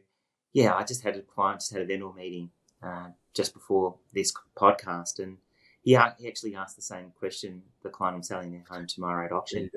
yeah, 0.53 0.73
I 0.73 0.83
just 0.83 1.03
had 1.03 1.15
a 1.15 1.21
client, 1.21 1.59
just 1.59 1.71
had 1.71 1.83
a 1.83 1.85
vendor 1.85 2.11
meeting 2.11 2.49
uh, 2.81 3.09
just 3.35 3.53
before 3.53 3.95
this 4.11 4.33
podcast, 4.57 5.19
and 5.19 5.37
he, 5.83 5.97
he 6.17 6.27
actually 6.27 6.55
asked 6.55 6.75
the 6.75 6.81
same 6.81 7.11
question 7.19 7.61
the 7.83 7.89
client 7.89 8.15
I'm 8.15 8.23
selling 8.23 8.51
their 8.51 8.63
home 8.67 8.87
tomorrow 8.87 9.25
at 9.25 9.31
auction. 9.31 9.69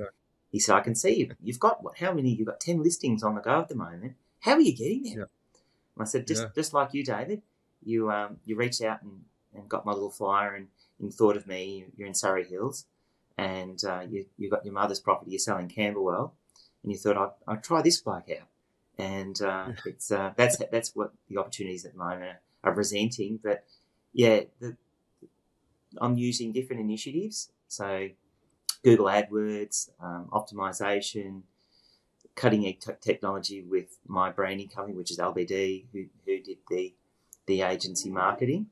He 0.50 0.58
said, 0.58 0.76
I 0.76 0.80
can 0.80 0.94
see 0.94 1.16
you've, 1.16 1.36
you've 1.42 1.60
got 1.60 1.82
what, 1.82 1.98
how 1.98 2.14
many? 2.14 2.30
You've 2.30 2.46
got 2.46 2.60
10 2.60 2.82
listings 2.82 3.22
on 3.22 3.34
the 3.34 3.40
go 3.40 3.60
at 3.60 3.68
the 3.68 3.74
moment. 3.74 4.14
How 4.40 4.52
are 4.52 4.60
you 4.60 4.74
getting 4.74 5.02
them? 5.02 5.12
Yeah. 5.12 5.24
And 5.96 6.00
I 6.00 6.04
said, 6.04 6.26
just, 6.26 6.42
yeah. 6.42 6.48
just 6.54 6.72
like 6.72 6.94
you, 6.94 7.04
David, 7.04 7.42
you, 7.84 8.10
um, 8.10 8.36
you 8.44 8.56
reached 8.56 8.82
out 8.82 9.02
and, 9.02 9.24
and 9.54 9.68
got 9.68 9.84
my 9.84 9.92
little 9.92 10.10
flyer 10.10 10.54
and, 10.54 10.68
and 11.00 11.12
thought 11.12 11.36
of 11.36 11.46
me. 11.46 11.86
You're 11.96 12.06
in 12.06 12.14
Surrey 12.14 12.44
Hills 12.44 12.86
and 13.36 13.82
uh, 13.84 14.02
you, 14.08 14.26
you 14.38 14.50
got 14.50 14.64
your 14.64 14.74
mother's 14.74 15.00
property 15.00 15.32
you're 15.32 15.38
selling 15.38 15.68
Camberwell 15.68 16.34
and 16.82 16.92
you 16.92 16.98
thought, 16.98 17.16
I'll, 17.16 17.36
I'll 17.46 17.60
try 17.60 17.82
this 17.82 18.00
bloke 18.00 18.30
out. 18.30 18.48
And 18.96 19.40
uh, 19.42 19.68
it's, 19.86 20.12
uh, 20.12 20.32
that's, 20.36 20.56
that's 20.70 20.94
what 20.94 21.12
the 21.28 21.38
opportunities 21.38 21.84
at 21.84 21.92
the 21.92 21.98
moment 21.98 22.22
are, 22.22 22.40
are 22.62 22.74
presenting. 22.74 23.40
But 23.42 23.64
yeah, 24.12 24.40
the, 24.60 24.76
I'm 26.00 26.16
using 26.16 26.52
different 26.52 26.80
initiatives. 26.80 27.50
So 27.68 28.08
Google 28.84 29.06
AdWords, 29.06 29.90
um, 30.00 30.28
optimization, 30.32 31.42
cutting 32.34 32.66
edge 32.66 32.80
technology 33.00 33.62
with 33.62 33.98
my 34.06 34.30
branding 34.30 34.68
company, 34.68 34.96
which 34.96 35.10
is 35.10 35.18
LBD, 35.18 35.86
who, 35.92 36.06
who 36.26 36.40
did 36.40 36.58
the 36.68 36.94
the 37.46 37.60
agency 37.60 38.10
marketing, 38.10 38.66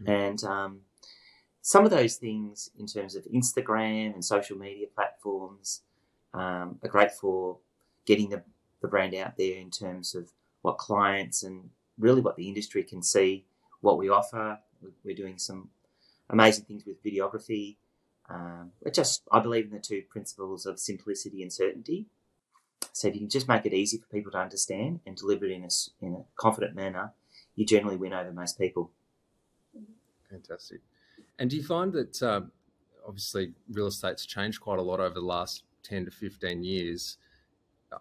mm-hmm. 0.00 0.10
and 0.10 0.44
um, 0.44 0.80
some 1.62 1.84
of 1.84 1.90
those 1.90 2.16
things 2.16 2.70
in 2.78 2.86
terms 2.86 3.14
of 3.14 3.24
Instagram 3.26 4.14
and 4.14 4.24
social 4.24 4.56
media 4.56 4.86
platforms 4.94 5.82
um, 6.32 6.78
are 6.82 6.88
great 6.88 7.12
for 7.12 7.58
getting 8.06 8.30
the, 8.30 8.42
the 8.80 8.88
brand 8.88 9.14
out 9.14 9.36
there 9.36 9.56
in 9.56 9.70
terms 9.70 10.14
of 10.14 10.30
what 10.62 10.78
clients 10.78 11.42
and 11.42 11.70
really 11.98 12.20
what 12.20 12.36
the 12.36 12.48
industry 12.48 12.82
can 12.82 13.02
see, 13.02 13.44
what 13.80 13.98
we 13.98 14.08
offer. 14.08 14.58
We're 15.04 15.14
doing 15.14 15.38
some 15.38 15.68
amazing 16.30 16.64
things 16.64 16.84
with 16.86 17.02
videography 17.04 17.76
um, 18.30 18.70
just, 18.92 19.22
I 19.32 19.40
believe 19.40 19.64
in 19.64 19.72
the 19.72 19.80
two 19.80 20.02
principles 20.08 20.64
of 20.64 20.78
simplicity 20.78 21.42
and 21.42 21.52
certainty. 21.52 22.06
So 22.92 23.08
if 23.08 23.14
you 23.14 23.20
can 23.20 23.28
just 23.28 23.48
make 23.48 23.66
it 23.66 23.74
easy 23.74 23.98
for 23.98 24.06
people 24.06 24.32
to 24.32 24.38
understand 24.38 25.00
and 25.04 25.16
deliver 25.16 25.46
it 25.46 25.52
in 25.52 25.64
a, 25.64 25.68
in 26.00 26.14
a 26.14 26.24
confident 26.36 26.74
manner, 26.74 27.12
you 27.56 27.66
generally 27.66 27.96
win 27.96 28.12
over 28.12 28.32
most 28.32 28.58
people. 28.58 28.90
Fantastic. 30.30 30.80
And 31.40 31.48
do 31.48 31.56
you 31.56 31.64
find 31.64 31.92
that 31.94 32.22
uh, 32.22 32.42
obviously 33.06 33.54
real 33.72 33.86
estate's 33.86 34.26
changed 34.26 34.60
quite 34.60 34.78
a 34.78 34.82
lot 34.82 35.00
over 35.00 35.14
the 35.14 35.20
last 35.20 35.64
10 35.84 36.04
to 36.04 36.10
15 36.10 36.62
years? 36.62 37.16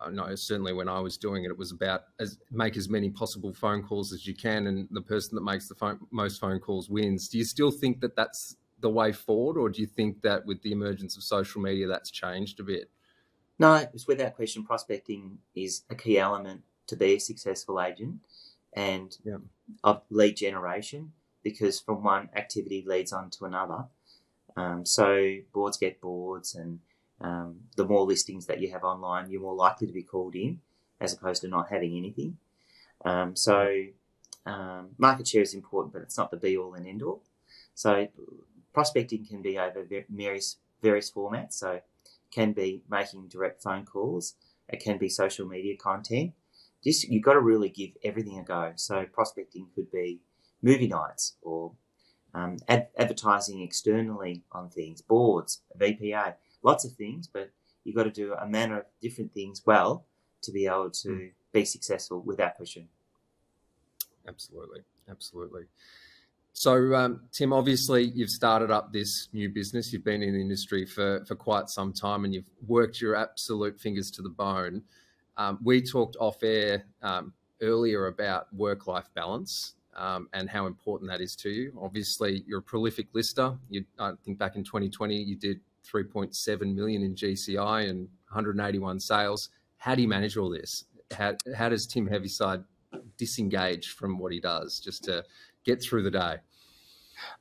I 0.02 0.12
know 0.12 0.36
certainly 0.36 0.74
when 0.74 0.90
I 0.90 1.00
was 1.00 1.18
doing 1.18 1.46
it, 1.46 1.50
it 1.50 1.58
was 1.58 1.72
about 1.72 2.02
as, 2.20 2.38
make 2.52 2.78
as 2.78 2.90
many 2.90 3.10
possible 3.10 3.54
phone 3.54 3.82
calls 3.82 4.14
as 4.14 4.28
you 4.28 4.36
can, 4.36 4.68
and 4.68 4.88
the 4.92 5.02
person 5.02 5.36
that 5.36 5.42
makes 5.42 5.68
the 5.68 5.74
phone, 5.74 6.00
most 6.12 6.40
phone 6.40 6.60
calls 6.60 6.90
wins. 6.90 7.28
Do 7.28 7.40
you 7.40 7.44
still 7.44 7.72
think 7.72 8.02
that 8.02 8.16
that's 8.16 8.58
the 8.82 8.90
way 8.90 9.12
forward, 9.12 9.58
or 9.58 9.70
do 9.70 9.82
you 9.82 9.88
think 9.88 10.22
that 10.22 10.46
with 10.46 10.62
the 10.62 10.74
emergence 10.74 11.18
of 11.18 11.24
social 11.24 11.60
media, 11.60 11.88
that's 11.88 12.12
changed 12.12 12.60
a 12.60 12.64
bit? 12.64 12.92
No, 13.58 13.76
it's 13.76 14.06
without 14.06 14.36
question. 14.36 14.64
Prospecting 14.64 15.40
is 15.56 15.84
a 15.90 15.96
key 15.96 16.20
element 16.20 16.62
to 16.86 16.96
be 16.96 17.16
a 17.16 17.20
successful 17.20 17.82
agent, 17.82 18.20
and 18.74 19.18
yeah. 19.24 19.38
of 19.84 20.04
lead 20.12 20.38
generation 20.38 21.14
because 21.44 21.80
from 21.80 22.04
one 22.04 22.30
activity 22.36 22.84
leads 22.86 23.14
on 23.14 23.30
to 23.32 23.46
another. 23.46 23.86
Um, 24.58 24.86
so 24.86 25.38
boards 25.54 25.78
get 25.78 26.02
boards, 26.02 26.56
and 26.56 26.80
um, 27.22 27.62
the 27.76 27.86
more 27.86 28.06
listings 28.06 28.46
that 28.48 28.62
you 28.62 28.72
have 28.72 28.84
online, 28.84 29.30
you're 29.30 29.42
more 29.42 29.56
likely 29.56 29.88
to 29.88 29.94
be 29.94 30.04
called 30.04 30.36
in, 30.36 30.60
as 31.00 31.14
opposed 31.14 31.42
to 31.42 31.48
not 31.48 31.70
having 31.70 31.96
anything. 31.96 32.38
Um, 33.06 33.36
so 33.36 33.86
um, 34.46 34.90
market 34.98 35.28
share 35.28 35.42
is 35.42 35.54
important, 35.54 35.94
but 35.94 36.02
it's 36.02 36.18
not 36.18 36.32
the 36.32 36.38
be 36.38 36.58
all 36.58 36.74
and 36.74 36.88
end 36.88 37.04
all. 37.04 37.22
So 37.76 38.08
prospecting 38.74 39.26
can 39.26 39.42
be 39.42 39.58
over 39.58 39.86
various 40.10 40.58
various 40.82 41.12
formats. 41.12 41.54
So 41.54 41.72
it 41.72 41.84
can 42.32 42.54
be 42.54 42.82
making 42.90 43.28
direct 43.28 43.62
phone 43.62 43.86
calls. 43.86 44.36
It 44.68 44.82
can 44.82 44.98
be 44.98 45.10
social 45.10 45.48
media 45.48 45.76
content. 45.78 46.34
Just 46.84 47.10
you've 47.10 47.24
got 47.24 47.34
to 47.34 47.42
really 47.42 47.70
give 47.70 47.92
everything 48.04 48.40
a 48.40 48.44
go. 48.44 48.74
So 48.76 49.06
prospecting 49.12 49.68
could 49.76 49.92
be 49.92 50.20
movie 50.62 50.88
nights 50.88 51.36
or 51.42 51.72
um, 52.34 52.58
ad- 52.68 52.90
advertising 52.98 53.62
externally 53.62 54.44
on 54.52 54.70
things, 54.70 55.02
boards, 55.02 55.62
VPA, 55.80 56.36
lots 56.64 56.86
of 56.86 56.94
things. 56.94 57.28
But 57.28 57.52
you've 57.84 57.96
got 57.96 58.04
to 58.04 58.12
do 58.12 58.34
a 58.34 58.48
manner 58.48 58.80
of 58.80 58.86
different 59.02 59.34
things 59.34 59.64
well 59.66 60.06
to 60.42 60.52
be 60.52 60.66
able 60.66 60.92
to 60.92 61.10
mm. 61.10 61.32
be 61.52 61.66
successful 61.66 62.22
without 62.22 62.56
question. 62.56 62.88
Absolutely, 64.28 64.82
absolutely. 65.10 65.64
So, 66.54 66.94
um, 66.94 67.22
Tim, 67.32 67.54
obviously, 67.54 68.04
you've 68.04 68.30
started 68.30 68.70
up 68.70 68.92
this 68.92 69.30
new 69.32 69.50
business. 69.50 69.94
You've 69.94 70.04
been 70.04 70.22
in 70.22 70.34
the 70.34 70.42
industry 70.42 70.86
for, 70.86 71.24
for 71.26 71.36
quite 71.36 71.70
some 71.70 71.94
time 71.94 72.26
and 72.26 72.34
you've 72.34 72.50
worked 72.68 73.00
your 73.00 73.16
absolute 73.16 73.80
fingers 73.80 74.12
to 74.12 74.22
the 74.22 74.30
bone. 74.30 74.84
Um, 75.38 75.60
we 75.64 75.82
talked 75.82 76.18
off 76.20 76.44
air 76.44 76.84
um, 77.02 77.34
earlier 77.62 78.08
about 78.08 78.54
work 78.54 78.88
life 78.88 79.10
balance 79.16 79.76
um, 80.00 80.30
and 80.34 80.50
how 80.50 80.66
important 80.66 81.12
that 81.12 81.22
is 81.22 81.36
to 81.36 81.50
you. 81.50 81.78
Obviously, 81.80 82.44
you're 82.48 82.60
a 82.60 82.64
prolific 82.64 83.08
lister. 83.14 83.56
You, 83.70 83.84
I 84.00 84.14
think 84.24 84.40
back 84.40 84.56
in 84.56 84.64
2020, 84.64 85.16
you 85.16 85.36
did 85.36 85.60
3.7 85.86 86.74
million 86.74 87.04
in 87.04 87.14
GCI 87.14 87.90
and 87.90 88.08
181 88.30 89.00
sales. 89.00 89.50
How 89.78 89.96
do 89.96 90.02
you 90.02 90.08
manage 90.08 90.38
all 90.38 90.50
this? 90.50 90.86
How, 91.12 91.36
how 91.56 91.70
does 91.70 91.86
Tim 91.86 92.08
Heavyside 92.08 92.64
disengage 93.18 93.90
from 93.90 94.18
what 94.18 94.32
he 94.32 94.40
does 94.40 94.80
just 94.80 95.04
to 95.04 95.26
get 95.66 95.82
through 95.82 96.04
the 96.04 96.12
day? 96.12 96.38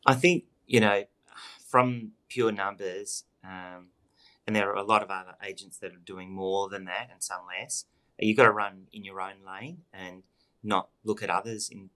I 0.05 0.15
think, 0.15 0.45
you 0.67 0.81
know, 0.81 1.05
from 1.69 2.13
pure 2.29 2.51
numbers, 2.51 3.25
um, 3.45 3.89
and 4.47 4.57
there 4.57 4.69
are 4.71 4.77
a 4.77 4.83
lot 4.83 5.03
of 5.03 5.11
other 5.11 5.37
agents 5.45 5.79
that 5.79 5.93
are 5.93 6.05
doing 6.05 6.33
more 6.33 6.69
than 6.69 6.87
that 6.87 7.09
and 7.13 7.23
some 7.23 7.43
less, 7.47 7.85
you've 8.19 8.37
got 8.37 8.45
to 8.45 8.51
run 8.51 8.87
in 8.93 9.05
your 9.05 9.21
own 9.21 9.37
lane 9.47 9.83
and 9.93 10.25
not 10.65 10.89
look 11.05 11.23
at 11.23 11.31
others 11.31 11.69
in 11.71 11.91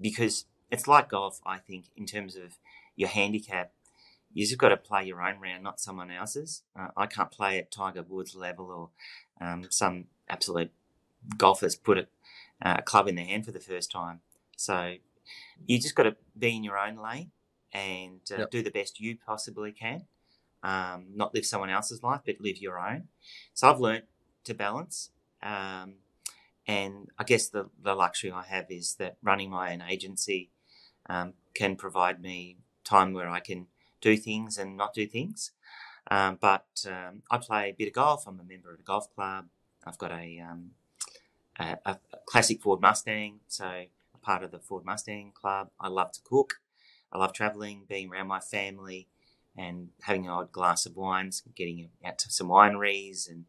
because 0.00 0.44
it's 0.70 0.88
like 0.88 1.08
golf. 1.08 1.40
I 1.44 1.58
think 1.58 1.86
in 1.96 2.06
terms 2.06 2.36
of 2.36 2.58
your 2.96 3.08
handicap, 3.08 3.72
you 4.32 4.44
just 4.44 4.58
got 4.58 4.68
to 4.68 4.76
play 4.76 5.04
your 5.04 5.22
own 5.22 5.40
round, 5.40 5.62
not 5.62 5.80
someone 5.80 6.10
else's. 6.10 6.62
Uh, 6.78 6.88
I 6.96 7.06
can't 7.06 7.30
play 7.30 7.58
at 7.58 7.70
Tiger 7.70 8.02
Woods 8.02 8.34
level 8.34 8.70
or 9.40 9.46
um, 9.46 9.66
some 9.70 10.06
absolute 10.28 10.70
golfers 11.38 11.74
put 11.74 11.98
a, 11.98 12.06
uh, 12.62 12.76
a 12.78 12.82
club 12.82 13.08
in 13.08 13.14
their 13.14 13.24
hand 13.24 13.44
for 13.46 13.52
the 13.52 13.60
first 13.60 13.90
time. 13.90 14.20
So 14.56 14.96
you 15.66 15.78
just 15.78 15.94
got 15.94 16.04
to 16.04 16.16
be 16.38 16.54
in 16.54 16.64
your 16.64 16.78
own 16.78 16.96
lane 16.96 17.30
and 17.72 18.20
uh, 18.32 18.40
yep. 18.40 18.50
do 18.50 18.62
the 18.62 18.70
best 18.70 19.00
you 19.00 19.16
possibly 19.24 19.72
can. 19.72 20.04
Um, 20.62 21.06
not 21.14 21.34
live 21.34 21.46
someone 21.46 21.70
else's 21.70 22.02
life, 22.02 22.20
but 22.26 22.40
live 22.40 22.58
your 22.58 22.78
own. 22.78 23.08
So 23.54 23.70
I've 23.70 23.80
learned 23.80 24.04
to 24.44 24.54
balance. 24.54 25.10
Um, 25.42 25.94
and 26.66 27.08
I 27.18 27.24
guess 27.24 27.48
the, 27.48 27.70
the 27.82 27.94
luxury 27.94 28.30
I 28.30 28.44
have 28.44 28.66
is 28.70 28.96
that 28.96 29.16
running 29.22 29.50
my 29.50 29.72
own 29.72 29.82
agency 29.82 30.50
um, 31.08 31.34
can 31.54 31.76
provide 31.76 32.20
me 32.20 32.58
time 32.84 33.12
where 33.12 33.28
I 33.28 33.40
can 33.40 33.66
do 34.00 34.16
things 34.16 34.58
and 34.58 34.76
not 34.76 34.94
do 34.94 35.06
things. 35.06 35.52
Um, 36.10 36.38
but 36.40 36.66
um, 36.86 37.22
I 37.30 37.38
play 37.38 37.70
a 37.70 37.74
bit 37.76 37.88
of 37.88 37.94
golf. 37.94 38.26
I'm 38.26 38.40
a 38.40 38.44
member 38.44 38.72
of 38.72 38.80
a 38.80 38.82
golf 38.84 39.12
club. 39.14 39.46
I've 39.84 39.98
got 39.98 40.12
a, 40.12 40.40
um, 40.40 40.70
a, 41.58 41.76
a 41.84 41.98
classic 42.26 42.60
Ford 42.60 42.80
Mustang, 42.80 43.40
so 43.48 43.64
a 43.66 44.18
part 44.20 44.42
of 44.42 44.50
the 44.50 44.58
Ford 44.58 44.84
Mustang 44.84 45.32
club. 45.34 45.70
I 45.80 45.88
love 45.88 46.12
to 46.12 46.20
cook. 46.24 46.60
I 47.12 47.18
love 47.18 47.32
traveling, 47.32 47.84
being 47.88 48.10
around 48.10 48.28
my 48.28 48.40
family, 48.40 49.08
and 49.56 49.88
having 50.02 50.26
an 50.26 50.32
odd 50.32 50.52
glass 50.52 50.86
of 50.86 50.96
wines, 50.96 51.42
getting 51.54 51.88
out 52.04 52.18
to 52.18 52.30
some 52.30 52.48
wineries, 52.48 53.28
and 53.28 53.44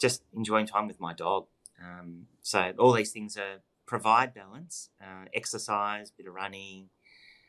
just 0.00 0.22
enjoying 0.34 0.66
time 0.66 0.86
with 0.86 1.00
my 1.00 1.12
dog. 1.12 1.46
Um, 1.82 2.26
so 2.42 2.72
all 2.78 2.92
these 2.92 3.12
things 3.12 3.36
are 3.36 3.60
provide 3.86 4.32
balance, 4.32 4.90
uh, 5.02 5.24
exercise, 5.34 6.12
bit 6.12 6.26
of 6.26 6.34
running. 6.34 6.88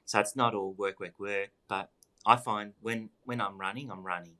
So 0.05 0.19
it's 0.19 0.35
not 0.35 0.55
all 0.55 0.73
work, 0.73 0.99
work, 0.99 1.19
work. 1.19 1.51
But 1.67 1.91
I 2.25 2.35
find 2.35 2.73
when 2.81 3.09
when 3.23 3.39
I'm 3.39 3.59
running, 3.59 3.91
I'm 3.91 4.03
running, 4.03 4.37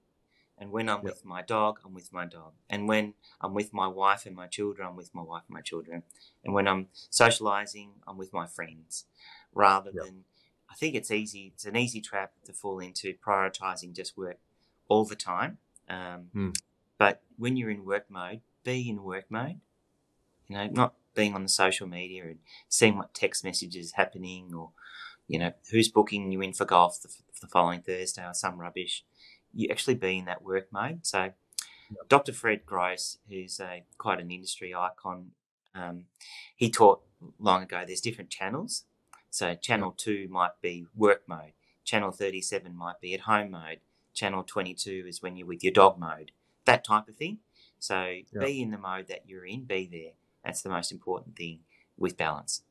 and 0.58 0.72
when 0.72 0.90
I'm 0.90 1.04
yep. 1.04 1.04
with 1.04 1.26
my 1.26 1.42
dog, 1.42 1.80
I'm 1.86 1.94
with 1.94 2.12
my 2.12 2.26
dog, 2.26 2.54
and 2.70 2.88
when 2.88 3.14
I'm 3.40 3.54
with 3.54 3.74
my 3.74 3.88
wife 3.88 4.26
and 4.26 4.36
my 4.36 4.48
children, 4.48 4.88
I'm 4.88 4.96
with 4.96 5.14
my 5.14 5.22
wife 5.22 5.44
and 5.48 5.54
my 5.54 5.62
children, 5.62 6.04
and 6.44 6.54
when 6.54 6.68
I'm 6.68 6.88
socializing, 7.10 7.92
I'm 8.08 8.18
with 8.18 8.34
my 8.34 8.48
friends, 8.48 9.06
rather 9.54 9.92
yep. 9.94 10.06
than. 10.06 10.24
I 10.70 10.74
think 10.74 10.96
it's 10.96 11.12
easy. 11.12 11.52
It's 11.54 11.66
an 11.66 11.76
easy 11.76 12.00
trap 12.00 12.32
to 12.46 12.54
fall 12.54 12.80
into 12.80 13.14
prioritizing 13.16 13.94
just 13.94 14.18
work 14.18 14.40
all 14.88 15.04
the 15.04 15.18
time. 15.18 15.58
Um, 15.90 16.30
mm. 16.34 16.56
But 16.98 17.22
when 17.38 17.58
you're 17.58 17.70
in 17.70 17.84
work 17.84 18.06
mode, 18.10 18.40
be 18.64 18.90
in 18.90 19.04
work 19.04 19.26
mode 19.30 19.60
you 20.52 20.58
know, 20.58 20.68
not 20.68 20.94
being 21.16 21.34
on 21.34 21.44
the 21.44 21.50
social 21.50 21.88
media 21.88 22.24
and 22.26 22.40
seeing 22.68 22.98
what 22.98 23.14
text 23.14 23.44
messages 23.44 23.94
happening 23.94 24.54
or, 24.54 24.72
you 25.28 25.40
know, 25.40 25.54
who's 25.72 25.88
booking 25.88 26.32
you 26.32 26.42
in 26.42 26.52
for 26.52 26.66
golf 26.66 27.02
the, 27.02 27.10
the 27.40 27.48
following 27.48 27.82
Thursday 27.82 28.26
or 28.26 28.34
some 28.34 28.60
rubbish. 28.60 29.06
You 29.54 29.70
actually 29.72 29.96
be 29.96 30.18
in 30.18 30.26
that 30.26 30.42
work 30.42 30.68
mode. 30.72 31.06
So, 31.06 31.22
yep. 31.90 32.10
Dr. 32.10 32.34
Fred 32.34 32.66
Gross, 32.66 33.18
who's 33.30 33.60
a 33.62 33.84
quite 33.98 34.20
an 34.20 34.30
industry 34.30 34.76
icon, 34.76 35.32
um, 35.74 36.06
he 36.56 36.70
taught 36.70 37.02
long 37.40 37.64
ago 37.64 37.84
there's 37.86 38.02
different 38.02 38.30
channels. 38.30 38.84
So, 39.30 39.56
channel 39.56 39.94
two 39.96 40.28
might 40.30 40.60
be 40.62 40.88
work 40.94 41.24
mode, 41.28 41.54
channel 41.86 42.12
37 42.12 42.76
might 42.76 43.00
be 43.00 43.14
at 43.14 43.22
home 43.22 43.52
mode, 43.52 43.80
channel 44.14 44.44
22 44.44 45.06
is 45.08 45.22
when 45.22 45.38
you're 45.38 45.48
with 45.48 45.64
your 45.64 45.72
dog 45.72 45.98
mode, 45.98 46.32
that 46.66 46.84
type 46.84 47.08
of 47.08 47.16
thing. 47.16 47.38
So, 47.80 48.02
yep. 48.34 48.46
be 48.46 48.62
in 48.62 48.72
the 48.72 48.78
mode 48.78 49.08
that 49.08 49.24
you're 49.28 49.46
in, 49.46 49.64
be 49.64 49.88
there. 49.90 50.12
That's 50.44 50.62
the 50.62 50.70
most 50.70 50.92
important 50.92 51.36
thing 51.36 51.60
with 51.98 52.18
balance. 52.18 52.64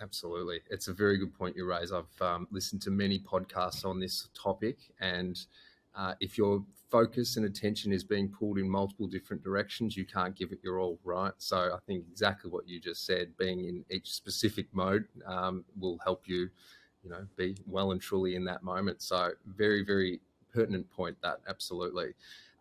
Absolutely. 0.00 0.60
It's 0.70 0.88
a 0.88 0.92
very 0.92 1.18
good 1.18 1.34
point 1.34 1.56
you 1.56 1.64
raise. 1.64 1.92
I've 1.92 2.22
um, 2.22 2.46
listened 2.50 2.82
to 2.82 2.90
many 2.90 3.18
podcasts 3.18 3.84
on 3.84 3.98
this 3.98 4.28
topic, 4.32 4.78
and 5.00 5.38
uh, 5.96 6.14
if 6.20 6.38
your 6.38 6.64
focus 6.88 7.36
and 7.36 7.44
attention 7.44 7.92
is 7.92 8.04
being 8.04 8.28
pulled 8.28 8.58
in 8.58 8.68
multiple 8.68 9.06
different 9.06 9.42
directions, 9.42 9.96
you 9.96 10.06
can't 10.06 10.34
give 10.36 10.52
it 10.52 10.60
your 10.62 10.78
all, 10.78 10.98
right? 11.04 11.32
So 11.38 11.56
I 11.74 11.78
think 11.86 12.04
exactly 12.10 12.50
what 12.50 12.68
you 12.68 12.80
just 12.80 13.04
said, 13.04 13.36
being 13.36 13.64
in 13.64 13.84
each 13.90 14.12
specific 14.12 14.66
mode, 14.72 15.06
um, 15.26 15.64
will 15.78 15.98
help 16.04 16.22
you, 16.26 16.48
you 17.02 17.10
know, 17.10 17.26
be 17.36 17.56
well 17.66 17.90
and 17.90 18.00
truly 18.00 18.36
in 18.36 18.44
that 18.44 18.62
moment. 18.62 19.02
So 19.02 19.32
very, 19.46 19.84
very 19.84 20.20
pertinent 20.54 20.88
point. 20.90 21.16
That 21.22 21.40
absolutely. 21.48 22.14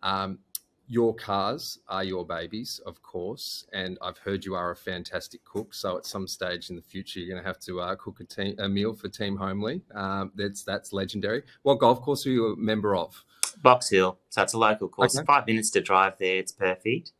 Um, 0.04 0.40
your 0.88 1.14
cars 1.14 1.80
are 1.90 2.04
your 2.04 2.26
babies, 2.26 2.80
of 2.86 3.02
course, 3.02 3.66
and 3.74 3.98
I've 4.02 4.18
heard 4.18 4.46
you 4.46 4.56
are 4.56 4.72
a 4.72 4.76
fantastic 4.76 5.44
cook. 5.44 5.74
So 5.74 5.98
at 5.98 6.06
some 6.06 6.28
stage 6.28 6.70
in 6.70 6.78
the 6.78 6.82
future, 6.82 7.20
you're 7.20 7.30
going 7.30 7.44
to 7.44 7.48
have 7.48 7.60
to 7.62 7.82
uh, 7.82 7.96
cook 7.96 8.22
a, 8.22 8.24
team, 8.24 8.56
a, 8.58 8.70
meal 8.70 8.94
for 8.94 9.10
Team 9.10 9.36
Homely. 9.36 9.82
Um, 9.94 10.32
that's 10.36 10.64
that's 10.64 10.94
legendary. 10.94 11.44
What 11.64 11.80
golf 11.80 12.02
course 12.02 12.26
are 12.26 12.30
you 12.30 12.54
a 12.54 12.56
member 12.56 12.96
of? 12.96 13.24
Box 13.62 13.90
Hill. 13.90 14.18
So 14.30 14.42
it's 14.44 14.54
a 14.54 14.58
local 14.58 14.88
course. 14.88 15.18
Okay. 15.18 15.26
Five 15.26 15.46
minutes 15.46 15.70
to 15.72 15.82
drive 15.82 16.18
there. 16.20 16.38
It's 16.38 16.54
perfect. 16.54 17.12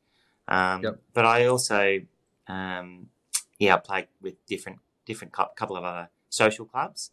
Um, 0.48 0.84
yep. 0.84 1.02
But 1.14 1.26
I 1.26 1.48
also, 1.48 2.02
um, 2.48 3.08
yeah, 3.60 3.76
I 3.76 3.80
play 3.80 4.08
with 4.22 4.46
different 4.46 4.80
different 5.06 5.34
couple 5.34 5.76
of 5.76 5.84
other 5.84 6.10
social 6.30 6.66
clubs. 6.66 7.12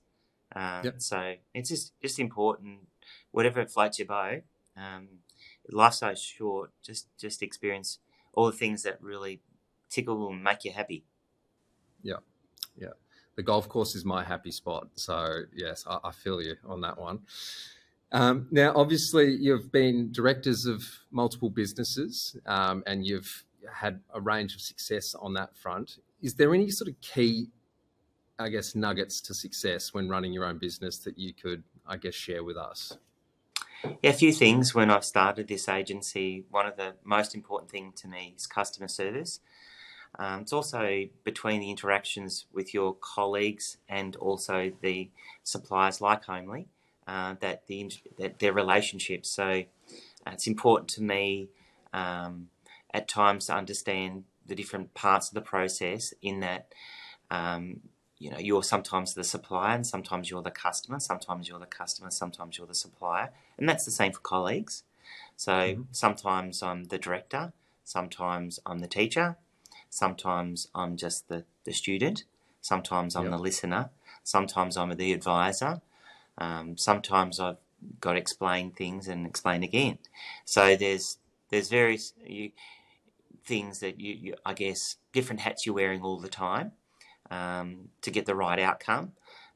Um, 0.54 0.84
yep. 0.84 0.94
So 0.98 1.34
it's 1.52 1.70
just 1.70 2.00
just 2.00 2.20
important. 2.20 2.86
Whatever 3.32 3.66
floats 3.66 3.98
your 3.98 4.06
boat. 4.06 4.42
Life's 5.70 5.98
so 5.98 6.14
short. 6.14 6.70
Just 6.82 7.08
just 7.18 7.42
experience 7.42 7.98
all 8.34 8.46
the 8.46 8.56
things 8.56 8.82
that 8.82 9.00
really 9.00 9.40
tickle 9.88 10.28
and 10.28 10.42
make 10.42 10.64
you 10.64 10.72
happy. 10.72 11.04
Yeah, 12.02 12.16
yeah. 12.76 12.88
The 13.36 13.42
golf 13.42 13.68
course 13.68 13.94
is 13.94 14.04
my 14.04 14.22
happy 14.24 14.50
spot. 14.50 14.88
So 14.94 15.42
yes, 15.54 15.84
I, 15.88 15.98
I 16.04 16.12
feel 16.12 16.40
you 16.42 16.56
on 16.66 16.80
that 16.82 16.98
one. 16.98 17.20
Um, 18.12 18.46
now, 18.52 18.72
obviously, 18.76 19.34
you've 19.34 19.72
been 19.72 20.12
directors 20.12 20.66
of 20.66 20.84
multiple 21.10 21.50
businesses, 21.50 22.36
um, 22.46 22.84
and 22.86 23.04
you've 23.04 23.44
had 23.72 24.00
a 24.12 24.20
range 24.20 24.54
of 24.54 24.60
success 24.60 25.16
on 25.16 25.34
that 25.34 25.56
front. 25.56 25.98
Is 26.22 26.34
there 26.34 26.54
any 26.54 26.70
sort 26.70 26.88
of 26.88 27.00
key, 27.00 27.48
I 28.38 28.50
guess, 28.50 28.76
nuggets 28.76 29.20
to 29.22 29.34
success 29.34 29.92
when 29.92 30.08
running 30.08 30.32
your 30.32 30.44
own 30.44 30.58
business 30.58 30.98
that 30.98 31.18
you 31.18 31.32
could, 31.34 31.64
I 31.88 31.96
guess, 31.96 32.14
share 32.14 32.44
with 32.44 32.56
us? 32.56 32.96
Yeah, 33.84 34.10
a 34.10 34.12
few 34.14 34.32
things 34.32 34.74
when 34.74 34.90
I've 34.90 35.04
started 35.04 35.48
this 35.48 35.68
agency. 35.68 36.44
One 36.50 36.66
of 36.66 36.76
the 36.76 36.94
most 37.04 37.34
important 37.34 37.70
thing 37.70 37.92
to 37.96 38.08
me 38.08 38.34
is 38.36 38.46
customer 38.46 38.88
service. 38.88 39.40
Um, 40.18 40.42
it's 40.42 40.52
also 40.52 41.04
between 41.24 41.60
the 41.60 41.70
interactions 41.70 42.46
with 42.52 42.72
your 42.72 42.94
colleagues 42.94 43.78
and 43.88 44.16
also 44.16 44.72
the 44.80 45.10
suppliers 45.42 46.00
like 46.00 46.24
Homely 46.24 46.68
uh, 47.06 47.34
that 47.40 47.66
the 47.66 47.90
that 48.18 48.38
their 48.38 48.52
relationships. 48.52 49.28
So 49.28 49.64
uh, 50.26 50.30
it's 50.32 50.46
important 50.46 50.88
to 50.90 51.02
me 51.02 51.48
um, 51.92 52.48
at 52.92 53.08
times 53.08 53.46
to 53.46 53.54
understand 53.54 54.24
the 54.46 54.54
different 54.54 54.94
parts 54.94 55.28
of 55.28 55.34
the 55.34 55.40
process. 55.40 56.14
In 56.22 56.40
that 56.40 56.72
um, 57.30 57.80
you 58.18 58.30
know 58.30 58.38
you're 58.38 58.62
sometimes 58.62 59.14
the 59.14 59.24
supplier 59.24 59.74
and 59.74 59.86
sometimes 59.86 60.30
you're 60.30 60.42
the 60.42 60.50
customer 60.50 61.00
sometimes 61.00 61.48
you're 61.48 61.58
the 61.58 61.66
customer 61.66 62.10
sometimes 62.10 62.58
you're 62.58 62.66
the 62.66 62.74
supplier 62.74 63.30
and 63.58 63.68
that's 63.68 63.84
the 63.84 63.90
same 63.90 64.12
for 64.12 64.20
colleagues 64.20 64.84
so 65.36 65.52
mm-hmm. 65.52 65.82
sometimes 65.90 66.62
i'm 66.62 66.84
the 66.84 66.98
director 66.98 67.52
sometimes 67.82 68.60
i'm 68.64 68.78
the 68.78 68.86
teacher 68.86 69.36
sometimes 69.90 70.68
i'm 70.74 70.96
just 70.96 71.28
the, 71.28 71.44
the 71.64 71.72
student 71.72 72.24
sometimes 72.60 73.16
i'm 73.16 73.24
yep. 73.24 73.32
the 73.32 73.38
listener 73.38 73.90
sometimes 74.22 74.76
i'm 74.76 74.96
the 74.96 75.12
advisor 75.12 75.80
um, 76.38 76.76
sometimes 76.76 77.38
i've 77.38 77.58
got 78.00 78.12
to 78.12 78.18
explain 78.18 78.70
things 78.70 79.08
and 79.08 79.26
explain 79.26 79.62
again 79.62 79.98
so 80.44 80.74
there's 80.74 81.18
there's 81.50 81.68
various 81.68 82.14
you, 82.24 82.50
things 83.44 83.80
that 83.80 84.00
you, 84.00 84.14
you 84.14 84.34
i 84.46 84.54
guess 84.54 84.96
different 85.12 85.40
hats 85.40 85.66
you're 85.66 85.74
wearing 85.74 86.02
all 86.02 86.18
the 86.18 86.28
time 86.28 86.72
um, 87.30 87.88
to 88.02 88.10
get 88.10 88.26
the 88.26 88.34
right 88.34 88.58
outcome. 88.58 89.12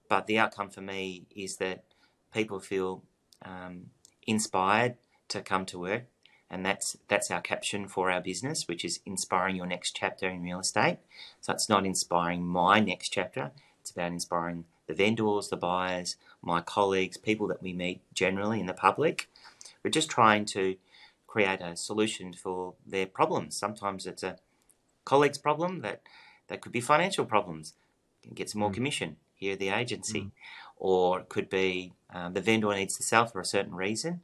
But 0.08 0.26
the 0.26 0.38
outcome 0.38 0.70
for 0.70 0.80
me 0.80 1.26
is 1.34 1.56
that 1.56 1.84
people 2.32 2.60
feel 2.60 3.02
um, 3.44 3.90
inspired 4.26 4.96
to 5.28 5.42
come 5.42 5.66
to 5.66 5.78
work, 5.78 6.04
and 6.50 6.64
that's 6.64 6.96
that's 7.08 7.30
our 7.30 7.40
caption 7.40 7.88
for 7.88 8.10
our 8.10 8.20
business, 8.20 8.66
which 8.66 8.84
is 8.84 9.00
inspiring 9.04 9.56
your 9.56 9.66
next 9.66 9.94
chapter 9.94 10.28
in 10.28 10.42
real 10.42 10.60
estate. 10.60 10.98
So 11.40 11.52
it's 11.52 11.68
not 11.68 11.84
inspiring 11.84 12.46
my 12.46 12.80
next 12.80 13.10
chapter; 13.10 13.50
it's 13.80 13.90
about 13.90 14.12
inspiring 14.12 14.64
the 14.86 14.94
vendors, 14.94 15.48
the 15.48 15.56
buyers, 15.56 16.16
my 16.42 16.60
colleagues, 16.60 17.18
people 17.18 17.46
that 17.48 17.62
we 17.62 17.72
meet 17.72 18.00
generally 18.14 18.60
in 18.60 18.66
the 18.66 18.72
public. 18.72 19.28
We're 19.84 19.90
just 19.90 20.08
trying 20.08 20.46
to 20.46 20.76
create 21.26 21.60
a 21.60 21.76
solution 21.76 22.32
for 22.32 22.74
their 22.86 23.06
problems. 23.06 23.56
Sometimes 23.56 24.06
it's 24.06 24.22
a 24.22 24.38
colleague's 25.04 25.38
problem 25.38 25.82
that 25.82 26.02
that 26.48 26.60
could 26.60 26.72
be 26.72 26.80
financial 26.80 27.24
problems. 27.24 27.74
Get 28.34 28.50
some 28.50 28.60
more 28.60 28.70
mm. 28.70 28.74
commission 28.74 29.16
here 29.34 29.52
at 29.52 29.58
the 29.58 29.70
agency. 29.70 30.20
Mm. 30.20 30.30
Or 30.76 31.20
it 31.20 31.28
could 31.28 31.48
be 31.48 31.92
um, 32.12 32.34
the 32.34 32.40
vendor 32.40 32.74
needs 32.74 32.96
to 32.96 33.02
sell 33.02 33.26
for 33.26 33.40
a 33.40 33.44
certain 33.44 33.74
reason. 33.74 34.20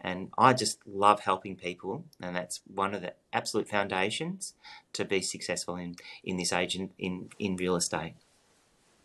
And 0.00 0.30
I 0.38 0.52
just 0.52 0.78
love 0.86 1.20
helping 1.20 1.56
people, 1.56 2.04
and 2.22 2.36
that's 2.36 2.60
one 2.72 2.94
of 2.94 3.02
the 3.02 3.14
absolute 3.32 3.68
foundations 3.68 4.54
to 4.92 5.04
be 5.04 5.20
successful 5.20 5.74
in, 5.74 5.96
in 6.22 6.36
this 6.36 6.52
agent 6.52 6.92
in, 6.98 7.30
in 7.40 7.56
real 7.56 7.74
estate. 7.74 8.14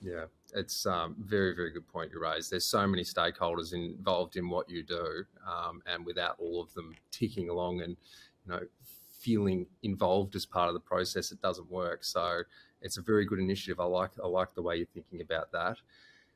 Yeah, 0.01 0.25
it's 0.53 0.85
um, 0.85 1.15
very, 1.17 1.55
very 1.55 1.71
good 1.71 1.87
point 1.87 2.11
you 2.13 2.21
raised. 2.21 2.51
There's 2.51 2.65
so 2.65 2.85
many 2.85 3.03
stakeholders 3.03 3.73
involved 3.73 4.35
in 4.35 4.49
what 4.49 4.69
you 4.69 4.83
do, 4.83 5.25
um, 5.47 5.81
and 5.87 6.05
without 6.05 6.35
all 6.37 6.61
of 6.61 6.71
them 6.75 6.93
ticking 7.09 7.49
along 7.49 7.81
and 7.81 7.97
you 8.45 8.51
know 8.51 8.59
feeling 9.23 9.65
involved 9.81 10.35
as 10.35 10.45
part 10.45 10.67
of 10.67 10.73
the 10.73 10.79
process, 10.79 11.31
it 11.31 11.41
doesn't 11.41 11.71
work. 11.71 12.03
So 12.03 12.43
it's 12.81 12.97
a 12.97 13.01
very 13.01 13.25
good 13.25 13.39
initiative. 13.39 13.79
I 13.79 13.85
like 13.85 14.11
I 14.23 14.27
like 14.27 14.53
the 14.53 14.61
way 14.61 14.75
you're 14.75 14.93
thinking 14.93 15.21
about 15.21 15.51
that. 15.53 15.77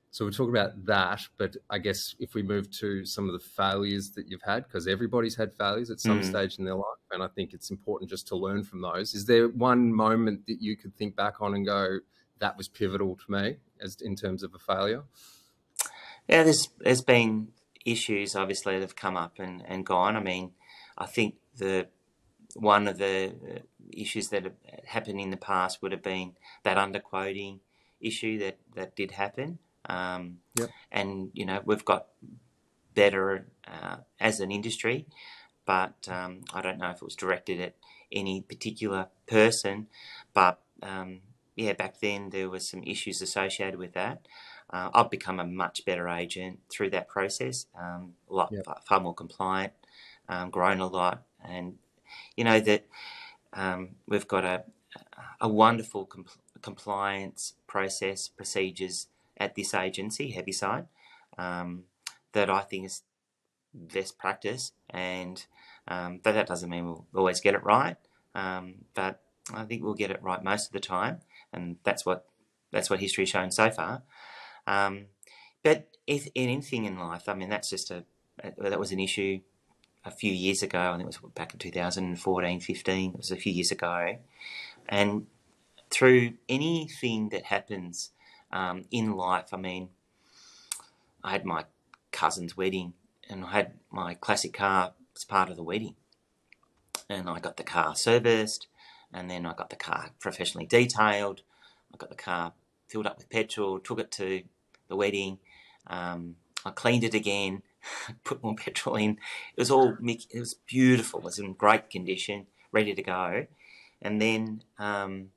So 0.10 0.24
we'll 0.24 0.34
talk 0.34 0.50
about 0.50 0.86
that, 0.86 1.22
but 1.38 1.58
I 1.70 1.80
guess 1.80 2.16
if 2.18 2.34
we 2.34 2.42
move 2.42 2.72
to 2.80 3.06
some 3.06 3.28
of 3.28 3.34
the 3.34 3.46
failures 3.46 4.12
that 4.12 4.30
you've 4.30 4.42
had, 4.42 4.64
because 4.64 4.88
everybody's 4.88 5.36
had 5.36 5.54
failures 5.54 5.92
at 5.92 6.00
some 6.00 6.22
mm. 6.22 6.26
stage 6.26 6.58
in 6.58 6.66
their 6.66 6.76
life, 6.76 7.04
and 7.12 7.22
I 7.22 7.28
think 7.28 7.54
it's 7.54 7.70
important 7.70 8.10
just 8.10 8.26
to 8.30 8.38
learn 8.38 8.64
from 8.64 8.82
those. 8.82 9.14
Is 9.14 9.26
there 9.26 9.50
one 9.50 9.94
moment 9.94 10.48
that 10.48 10.62
you 10.62 10.78
could 10.78 10.96
think 10.96 11.18
back 11.18 11.42
on 11.42 11.54
and 11.54 11.66
go, 11.66 12.00
"That 12.40 12.58
was 12.58 12.70
pivotal 12.70 13.18
to 13.18 13.32
me," 13.32 13.58
as 13.82 13.98
in 14.02 14.16
terms 14.16 14.44
of 14.44 14.56
a 14.56 14.60
failure? 14.60 15.04
Yeah, 16.30 16.44
there's 16.44 16.70
there's 16.80 17.02
been 17.02 17.50
issues 17.86 18.36
obviously 18.36 18.76
that 18.76 18.82
have 18.82 18.96
come 18.96 19.18
up 19.18 19.40
and, 19.40 19.64
and 19.66 19.86
gone. 19.86 20.16
I 20.16 20.20
mean, 20.22 20.52
I 20.98 21.06
think 21.06 21.36
the 21.56 21.88
one 22.58 22.88
of 22.88 22.98
the 22.98 23.34
issues 23.92 24.30
that 24.30 24.44
have 24.44 24.54
happened 24.86 25.20
in 25.20 25.30
the 25.30 25.38
past 25.38 25.82
would 25.82 25.92
have 25.92 26.04
been 26.04 26.34
that 26.64 26.78
underquoting 26.78 27.60
issue 28.02 28.40
that, 28.40 28.58
that 28.76 28.96
did 28.96 29.12
happen. 29.12 29.60
Um, 29.88 30.40
yep. 30.60 30.70
And, 30.92 31.30
you 31.34 31.46
know, 31.46 31.62
we've 31.64 31.86
got 31.86 32.08
better 32.94 33.48
uh, 33.68 33.98
as 34.20 34.40
an 34.40 34.52
industry, 34.52 35.06
but 35.66 36.08
um, 36.10 36.42
I 36.54 36.62
don't 36.62 36.80
know 36.80 36.90
if 36.90 36.98
it 36.98 37.04
was 37.04 37.16
directed 37.16 37.62
at 37.62 37.76
any 38.12 38.42
particular 38.42 39.08
person. 39.28 39.88
But 40.34 40.60
um, 40.82 41.22
yeah, 41.56 41.74
back 41.74 42.00
then 42.00 42.30
there 42.32 42.50
were 42.50 42.60
some 42.60 42.84
issues 42.84 43.22
associated 43.22 43.80
with 43.80 43.94
that. 43.94 44.28
Uh, 44.70 44.90
I've 44.94 45.10
become 45.10 45.40
a 45.40 45.46
much 45.46 45.86
better 45.86 46.10
agent 46.10 46.60
through 46.70 46.90
that 46.90 47.08
process, 47.08 47.68
um, 47.80 48.14
a 48.30 48.34
lot 48.34 48.50
yep. 48.52 48.66
far, 48.66 48.80
far, 48.86 49.00
more 49.00 49.14
compliant, 49.14 49.72
um, 50.28 50.50
grown 50.50 50.82
a 50.82 50.88
lot, 50.88 51.24
and 51.42 51.78
you 52.36 52.44
know 52.44 52.60
that 52.60 52.86
um, 53.54 53.96
we've 54.08 54.28
got 54.28 54.46
a 54.46 54.64
a 55.40 55.48
wonderful 55.48 56.10
compliance 56.62 57.54
process 57.68 58.28
procedures 58.28 59.08
at 59.38 59.56
this 59.56 59.74
agency, 59.74 60.32
Heavyside, 60.32 60.88
um, 61.38 61.84
that 62.34 62.50
I 62.50 62.62
think 62.62 62.86
is 62.86 63.04
best 63.74 64.18
practice, 64.18 64.72
and 64.90 65.46
um, 65.88 66.20
but 66.24 66.34
that 66.34 66.48
doesn't 66.48 66.70
mean 66.70 66.86
we'll 66.86 67.06
always 67.16 67.40
get 67.40 67.56
it 67.56 67.64
right. 67.64 67.98
Um, 68.36 68.86
but 68.94 69.22
I 69.54 69.64
think 69.64 69.84
we'll 69.84 69.94
get 69.94 70.12
it 70.12 70.22
right 70.22 70.44
most 70.44 70.68
of 70.68 70.74
the 70.74 70.80
time, 70.80 71.20
and 71.54 71.78
that's 71.84 72.06
what 72.06 72.26
that's 72.72 72.90
what 72.90 73.00
history 73.00 73.24
has 73.24 73.30
shown 73.30 73.52
so 73.52 73.70
far. 73.70 74.04
Um, 74.66 75.06
but 75.64 75.88
if, 76.06 76.28
in 76.36 76.50
anything 76.50 76.86
in 76.86 77.00
life, 77.00 77.30
I 77.30 77.34
mean, 77.34 77.50
that's 77.50 77.70
just 77.70 77.92
a 77.92 78.04
that 78.58 78.80
was 78.80 78.92
an 78.92 79.00
issue 79.00 79.40
a 80.08 80.12
few 80.12 80.32
years 80.32 80.64
ago. 80.64 80.80
I 80.80 80.92
think 80.98 81.02
it 81.14 81.22
was 81.22 81.32
back 81.34 81.54
in 81.54 81.60
2014, 81.60 82.60
15. 82.60 83.12
It 83.12 83.18
was 83.18 83.32
a 83.32 83.36
few 83.36 83.52
years 83.52 83.72
ago. 83.72 84.18
And 84.88 85.28
through 85.90 86.34
anything 86.48 87.30
that 87.30 87.46
happens 87.46 88.12
um, 88.52 88.86
in 88.90 89.16
life, 89.16 89.54
I 89.54 89.58
mean, 89.58 89.90
I 91.24 91.32
had 91.32 91.46
my 91.46 91.66
cousin's 92.12 92.56
wedding 92.56 92.94
and 93.30 93.46
I 93.46 93.52
had 93.52 93.74
my 93.92 94.14
classic 94.14 94.54
car 94.54 94.94
as 95.16 95.26
part 95.26 95.50
of 95.50 95.58
the 95.58 95.64
wedding. 95.64 95.96
And 97.10 97.30
I 97.30 97.40
got 97.40 97.58
the 97.58 97.64
car 97.64 97.96
serviced 97.96 98.68
and 99.14 99.30
then 99.30 99.46
I 99.46 99.54
got 99.54 99.70
the 99.70 99.76
car 99.76 100.12
professionally 100.20 100.66
detailed. 100.66 101.42
I 101.94 101.98
got 101.98 102.10
the 102.10 102.16
car 102.16 102.54
filled 102.88 103.08
up 103.08 103.18
with 103.18 103.30
petrol, 103.30 103.80
took 103.80 104.00
it 104.00 104.12
to 104.14 104.44
the 104.88 104.96
wedding. 104.96 105.40
Um, 105.88 106.36
I 106.66 106.72
cleaned 106.72 107.04
it 107.04 107.14
again, 107.14 107.62
put 108.24 108.44
more 108.44 108.56
petrol 108.56 108.96
in. 108.96 109.12
It 109.12 109.60
was 109.60 109.72
all 109.72 109.98
it 110.02 110.40
was 110.40 110.54
beautiful. 110.54 111.20
It 111.20 111.26
was 111.26 111.40
in 111.40 111.54
great 111.54 111.90
condition, 111.90 112.48
ready 112.72 112.94
to 112.94 113.02
go. 113.02 113.48
And 114.02 114.22
then 114.22 114.64
um, 114.78 115.32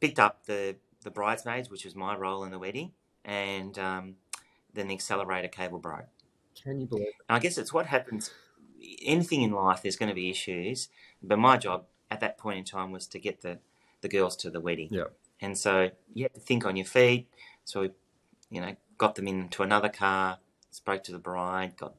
picked 0.00 0.18
up 0.18 0.44
the 0.46 0.76
the 1.02 1.10
bridesmaids, 1.10 1.70
which 1.70 1.84
was 1.84 1.94
my 1.94 2.16
role 2.16 2.44
in 2.44 2.50
the 2.50 2.58
wedding, 2.58 2.92
and 3.24 3.78
um, 3.78 4.16
then 4.72 4.88
the 4.88 4.94
accelerator 4.94 5.48
cable 5.48 5.78
broke. 5.78 6.08
Can 6.62 6.80
you 6.80 6.86
believe? 6.86 7.08
It? 7.08 7.14
I 7.28 7.38
guess 7.38 7.58
it's 7.58 7.72
what 7.72 7.86
happens. 7.86 8.30
Anything 9.02 9.42
in 9.42 9.52
life, 9.52 9.82
there's 9.82 9.96
going 9.96 10.10
to 10.10 10.14
be 10.14 10.30
issues, 10.30 10.88
but 11.22 11.38
my 11.38 11.56
job 11.56 11.84
at 12.10 12.20
that 12.20 12.38
point 12.38 12.58
in 12.58 12.64
time 12.64 12.92
was 12.92 13.06
to 13.08 13.18
get 13.18 13.42
the 13.42 13.58
the 14.00 14.08
girls 14.08 14.36
to 14.36 14.50
the 14.50 14.60
wedding. 14.60 14.88
Yeah. 14.90 15.04
And 15.40 15.58
so 15.58 15.90
you 16.12 16.24
have 16.24 16.32
to 16.34 16.40
think 16.40 16.64
on 16.64 16.76
your 16.76 16.86
feet. 16.86 17.28
So 17.64 17.80
we, 17.80 17.90
you 18.50 18.60
know, 18.60 18.76
got 18.98 19.14
them 19.14 19.26
into 19.26 19.62
another 19.62 19.88
car, 19.88 20.38
spoke 20.74 21.04
to 21.04 21.12
the 21.12 21.18
bride, 21.18 21.76
got, 21.76 21.94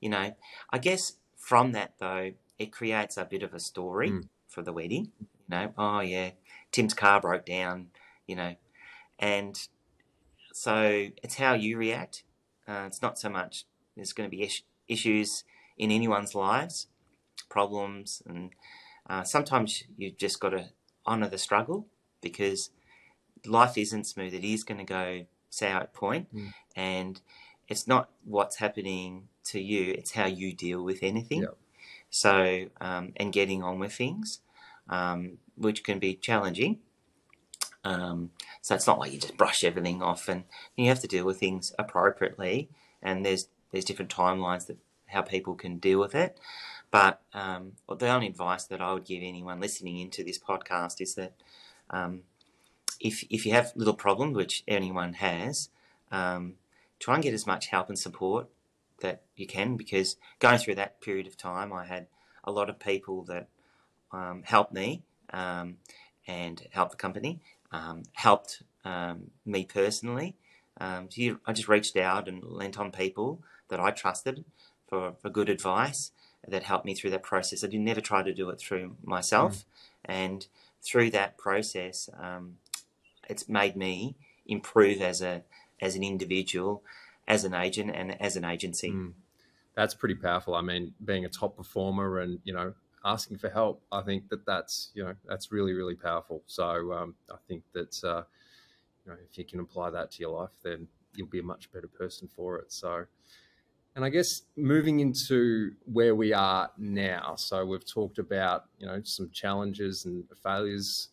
you 0.00 0.08
know, 0.08 0.34
I 0.70 0.78
guess 0.78 1.14
from 1.36 1.72
that 1.72 1.94
though, 1.98 2.32
it 2.58 2.72
creates 2.72 3.16
a 3.16 3.24
bit 3.24 3.42
of 3.42 3.54
a 3.54 3.60
story 3.60 4.10
mm. 4.10 4.28
for 4.46 4.62
the 4.62 4.72
wedding. 4.72 5.12
You 5.20 5.26
know, 5.48 5.72
oh 5.78 6.00
yeah, 6.00 6.30
Tim's 6.72 6.94
car 6.94 7.20
broke 7.20 7.46
down, 7.46 7.88
you 8.26 8.36
know, 8.36 8.56
and 9.18 9.58
so 10.52 11.08
it's 11.22 11.36
how 11.36 11.54
you 11.54 11.78
react. 11.78 12.24
Uh, 12.66 12.84
it's 12.86 13.00
not 13.00 13.18
so 13.18 13.30
much 13.30 13.64
there's 13.96 14.12
going 14.12 14.28
to 14.28 14.36
be 14.36 14.42
is- 14.42 14.62
issues 14.88 15.44
in 15.76 15.90
anyone's 15.90 16.34
lives, 16.34 16.88
problems, 17.48 18.22
and 18.26 18.50
uh, 19.08 19.22
sometimes 19.22 19.84
you've 19.96 20.18
just 20.18 20.40
got 20.40 20.50
to 20.50 20.68
honour 21.06 21.28
the 21.28 21.38
struggle 21.38 21.86
because 22.20 22.70
life 23.46 23.78
isn't 23.78 24.04
smooth. 24.04 24.34
It 24.34 24.44
is 24.44 24.64
going 24.64 24.78
to 24.78 24.84
go 24.84 25.26
sour 25.50 25.80
at 25.80 25.94
point, 25.94 26.34
mm. 26.34 26.52
and 26.76 27.20
it's 27.68 27.86
not 27.86 28.10
what's 28.24 28.56
happening 28.56 29.28
to 29.44 29.60
you; 29.60 29.92
it's 29.92 30.12
how 30.12 30.26
you 30.26 30.52
deal 30.52 30.82
with 30.82 31.02
anything. 31.02 31.42
So, 32.10 32.66
um, 32.80 33.12
and 33.16 33.32
getting 33.32 33.62
on 33.62 33.78
with 33.78 33.92
things, 33.92 34.40
um, 34.88 35.38
which 35.56 35.84
can 35.84 35.98
be 35.98 36.14
challenging. 36.14 36.78
Um, 37.84 38.30
so 38.62 38.74
it's 38.74 38.86
not 38.86 38.98
like 38.98 39.12
you 39.12 39.20
just 39.20 39.36
brush 39.36 39.62
everything 39.64 40.02
off, 40.02 40.28
and 40.28 40.44
you 40.76 40.88
have 40.88 41.00
to 41.00 41.06
deal 41.08 41.24
with 41.24 41.38
things 41.38 41.72
appropriately. 41.78 42.70
And 43.02 43.24
there's 43.24 43.48
there's 43.72 43.84
different 43.84 44.14
timelines 44.14 44.66
that 44.66 44.78
how 45.06 45.22
people 45.22 45.54
can 45.54 45.78
deal 45.78 46.00
with 46.00 46.14
it. 46.14 46.38
But 46.90 47.20
um, 47.34 47.72
the 47.98 48.08
only 48.08 48.28
advice 48.28 48.64
that 48.64 48.80
I 48.80 48.92
would 48.92 49.04
give 49.04 49.22
anyone 49.22 49.60
listening 49.60 49.98
into 49.98 50.24
this 50.24 50.38
podcast 50.38 51.00
is 51.00 51.14
that 51.16 51.34
um, 51.90 52.22
if 53.00 53.24
if 53.30 53.44
you 53.44 53.52
have 53.52 53.72
little 53.74 53.94
problems, 53.94 54.36
which 54.36 54.64
anyone 54.66 55.14
has, 55.14 55.68
um, 56.10 56.54
try 56.98 57.14
and 57.14 57.22
get 57.22 57.34
as 57.34 57.46
much 57.46 57.66
help 57.66 57.88
and 57.88 57.98
support 57.98 58.48
that 59.00 59.22
you 59.36 59.46
can 59.46 59.76
because 59.76 60.16
going 60.38 60.58
through 60.58 60.74
that 60.76 61.00
period 61.00 61.26
of 61.26 61.36
time, 61.36 61.72
I 61.72 61.86
had 61.86 62.06
a 62.44 62.52
lot 62.52 62.68
of 62.68 62.78
people 62.78 63.22
that 63.24 63.48
um, 64.12 64.42
helped 64.44 64.72
me 64.72 65.02
um, 65.30 65.76
and 66.26 66.66
helped 66.70 66.92
the 66.92 66.96
company, 66.96 67.40
um, 67.70 68.02
helped 68.12 68.62
um, 68.84 69.30
me 69.44 69.64
personally. 69.64 70.36
Um, 70.80 71.08
so 71.10 71.38
I 71.46 71.52
just 71.52 71.68
reached 71.68 71.96
out 71.96 72.28
and 72.28 72.42
lent 72.42 72.78
on 72.78 72.90
people 72.90 73.42
that 73.68 73.80
I 73.80 73.90
trusted 73.90 74.44
for, 74.88 75.14
for 75.20 75.28
good 75.28 75.48
advice 75.48 76.12
that 76.46 76.62
helped 76.62 76.86
me 76.86 76.94
through 76.94 77.10
that 77.10 77.22
process. 77.22 77.64
I 77.64 77.66
did 77.66 77.80
never 77.80 78.00
try 78.00 78.22
to 78.22 78.32
do 78.32 78.48
it 78.50 78.58
through 78.58 78.96
myself, 79.02 79.58
mm. 79.58 79.64
and 80.04 80.46
through 80.82 81.10
that 81.10 81.36
process, 81.36 82.08
um, 82.18 82.56
it's 83.28 83.48
made 83.48 83.76
me 83.76 84.16
improve 84.46 85.02
as 85.02 85.20
a 85.20 85.42
as 85.80 85.94
an 85.94 86.02
individual, 86.02 86.82
as 87.26 87.44
an 87.44 87.54
agent, 87.54 87.90
and 87.94 88.20
as 88.20 88.36
an 88.36 88.44
agency. 88.44 88.90
Mm. 88.90 89.12
That's 89.74 89.94
pretty 89.94 90.16
powerful. 90.16 90.54
I 90.54 90.60
mean, 90.60 90.94
being 91.04 91.24
a 91.24 91.28
top 91.28 91.56
performer 91.56 92.18
and 92.18 92.40
you 92.44 92.52
know 92.52 92.74
asking 93.04 93.38
for 93.38 93.48
help, 93.48 93.82
I 93.92 94.02
think 94.02 94.28
that 94.30 94.44
that's 94.44 94.90
you 94.94 95.04
know 95.04 95.14
that's 95.26 95.52
really 95.52 95.72
really 95.72 95.94
powerful. 95.94 96.42
So 96.46 96.92
um, 96.92 97.14
I 97.30 97.36
think 97.46 97.62
that 97.74 98.02
uh, 98.02 98.22
you 99.04 99.12
know 99.12 99.18
if 99.30 99.38
you 99.38 99.44
can 99.44 99.60
apply 99.60 99.90
that 99.90 100.10
to 100.12 100.20
your 100.20 100.40
life, 100.40 100.50
then 100.64 100.88
you'll 101.14 101.28
be 101.28 101.38
a 101.38 101.44
much 101.44 101.70
better 101.72 101.88
person 101.88 102.28
for 102.28 102.58
it. 102.58 102.72
So. 102.72 103.06
And 103.96 104.04
I 104.04 104.10
guess 104.10 104.42
moving 104.54 105.00
into 105.00 105.72
where 105.92 106.14
we 106.14 106.32
are 106.32 106.70
now, 106.78 107.34
so 107.36 107.66
we've 107.66 107.84
talked 107.84 108.20
about 108.20 108.66
you 108.78 108.86
know 108.86 109.00
some 109.02 109.28
challenges 109.32 110.04
and 110.04 110.22
failures. 110.40 111.08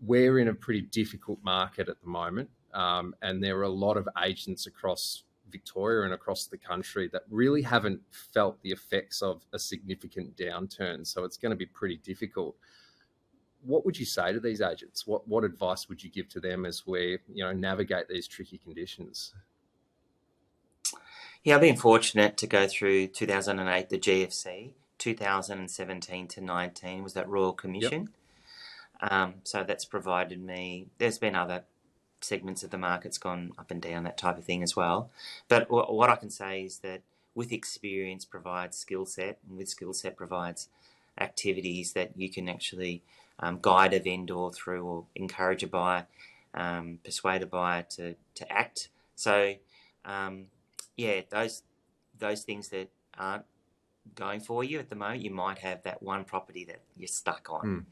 We're 0.00 0.38
in 0.38 0.46
a 0.46 0.54
pretty 0.54 0.82
difficult 0.82 1.40
market 1.42 1.88
at 1.88 2.00
the 2.00 2.06
moment. 2.06 2.50
Um, 2.74 3.14
and 3.22 3.42
there 3.42 3.58
are 3.58 3.62
a 3.62 3.68
lot 3.68 3.96
of 3.96 4.08
agents 4.22 4.66
across 4.66 5.24
Victoria 5.50 6.04
and 6.04 6.12
across 6.12 6.46
the 6.46 6.58
country 6.58 7.08
that 7.12 7.22
really 7.30 7.62
haven't 7.62 8.00
felt 8.10 8.60
the 8.62 8.70
effects 8.70 9.22
of 9.22 9.44
a 9.52 9.58
significant 9.58 10.36
downturn. 10.36 11.06
So 11.06 11.24
it's 11.24 11.36
going 11.36 11.50
to 11.50 11.56
be 11.56 11.66
pretty 11.66 11.96
difficult. 11.96 12.56
What 13.64 13.84
would 13.84 13.98
you 13.98 14.06
say 14.06 14.32
to 14.32 14.40
these 14.40 14.60
agents? 14.60 15.06
What 15.06 15.26
what 15.26 15.44
advice 15.44 15.88
would 15.88 16.04
you 16.04 16.10
give 16.10 16.28
to 16.30 16.40
them 16.40 16.64
as 16.64 16.86
we 16.86 17.18
you 17.32 17.44
know 17.44 17.52
navigate 17.52 18.08
these 18.08 18.28
tricky 18.28 18.58
conditions? 18.58 19.34
Yeah, 21.42 21.56
I've 21.56 21.60
been 21.60 21.76
fortunate 21.76 22.36
to 22.38 22.46
go 22.46 22.66
through 22.66 23.08
2008, 23.08 23.88
the 23.88 23.98
GFC, 23.98 24.72
2017 24.98 26.28
to 26.28 26.40
19 26.40 27.02
was 27.02 27.14
that 27.14 27.28
Royal 27.28 27.52
Commission. 27.52 28.10
Um, 29.00 29.34
so 29.44 29.62
that's 29.62 29.84
provided 29.84 30.42
me. 30.42 30.88
There's 30.98 31.18
been 31.18 31.36
other 31.36 31.62
segments 32.20 32.62
of 32.62 32.70
the 32.70 32.78
market's 32.78 33.18
gone 33.18 33.52
up 33.58 33.70
and 33.70 33.80
down, 33.80 34.04
that 34.04 34.18
type 34.18 34.38
of 34.38 34.44
thing 34.44 34.62
as 34.62 34.74
well. 34.76 35.10
But 35.48 35.64
wh- 35.68 35.92
what 35.92 36.10
I 36.10 36.16
can 36.16 36.30
say 36.30 36.64
is 36.64 36.78
that 36.78 37.02
with 37.34 37.52
experience 37.52 38.24
provides 38.24 38.76
skill 38.76 39.06
set, 39.06 39.38
and 39.48 39.58
with 39.58 39.68
skill 39.68 39.92
set 39.92 40.16
provides 40.16 40.68
activities 41.20 41.92
that 41.92 42.12
you 42.16 42.28
can 42.28 42.48
actually 42.48 43.02
um, 43.38 43.58
guide 43.60 43.94
a 43.94 44.00
vendor 44.00 44.50
through 44.50 44.84
or 44.84 45.04
encourage 45.14 45.62
a 45.62 45.68
buyer, 45.68 46.06
um, 46.54 46.98
persuade 47.04 47.42
a 47.42 47.46
buyer 47.46 47.84
to, 47.90 48.14
to 48.34 48.52
act. 48.52 48.88
So, 49.14 49.54
um, 50.04 50.46
yeah, 50.96 51.20
those 51.30 51.62
those 52.18 52.42
things 52.42 52.68
that 52.70 52.88
aren't 53.16 53.44
going 54.14 54.40
for 54.40 54.64
you 54.64 54.78
at 54.78 54.88
the 54.88 54.96
moment, 54.96 55.22
you 55.22 55.30
might 55.30 55.58
have 55.58 55.82
that 55.84 56.02
one 56.02 56.24
property 56.24 56.64
that 56.64 56.80
you're 56.96 57.06
stuck 57.06 57.48
on. 57.50 57.66
Mm. 57.66 57.84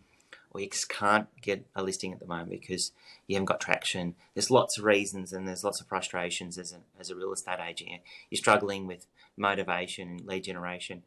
Just 0.64 0.88
can't 0.88 1.28
get 1.40 1.66
a 1.74 1.82
listing 1.82 2.12
at 2.12 2.20
the 2.20 2.26
moment 2.26 2.50
because 2.50 2.92
you 3.26 3.36
haven't 3.36 3.46
got 3.46 3.60
traction. 3.60 4.14
There's 4.34 4.50
lots 4.50 4.78
of 4.78 4.84
reasons 4.84 5.32
and 5.32 5.46
there's 5.46 5.64
lots 5.64 5.80
of 5.80 5.86
frustrations 5.86 6.56
as 6.58 6.72
a, 6.72 6.78
as 6.98 7.10
a 7.10 7.16
real 7.16 7.32
estate 7.32 7.58
agent. 7.60 7.90
You're 8.30 8.38
struggling 8.38 8.86
with 8.86 9.06
motivation 9.36 10.08
and 10.08 10.26
lead 10.26 10.44
generation. 10.44 11.02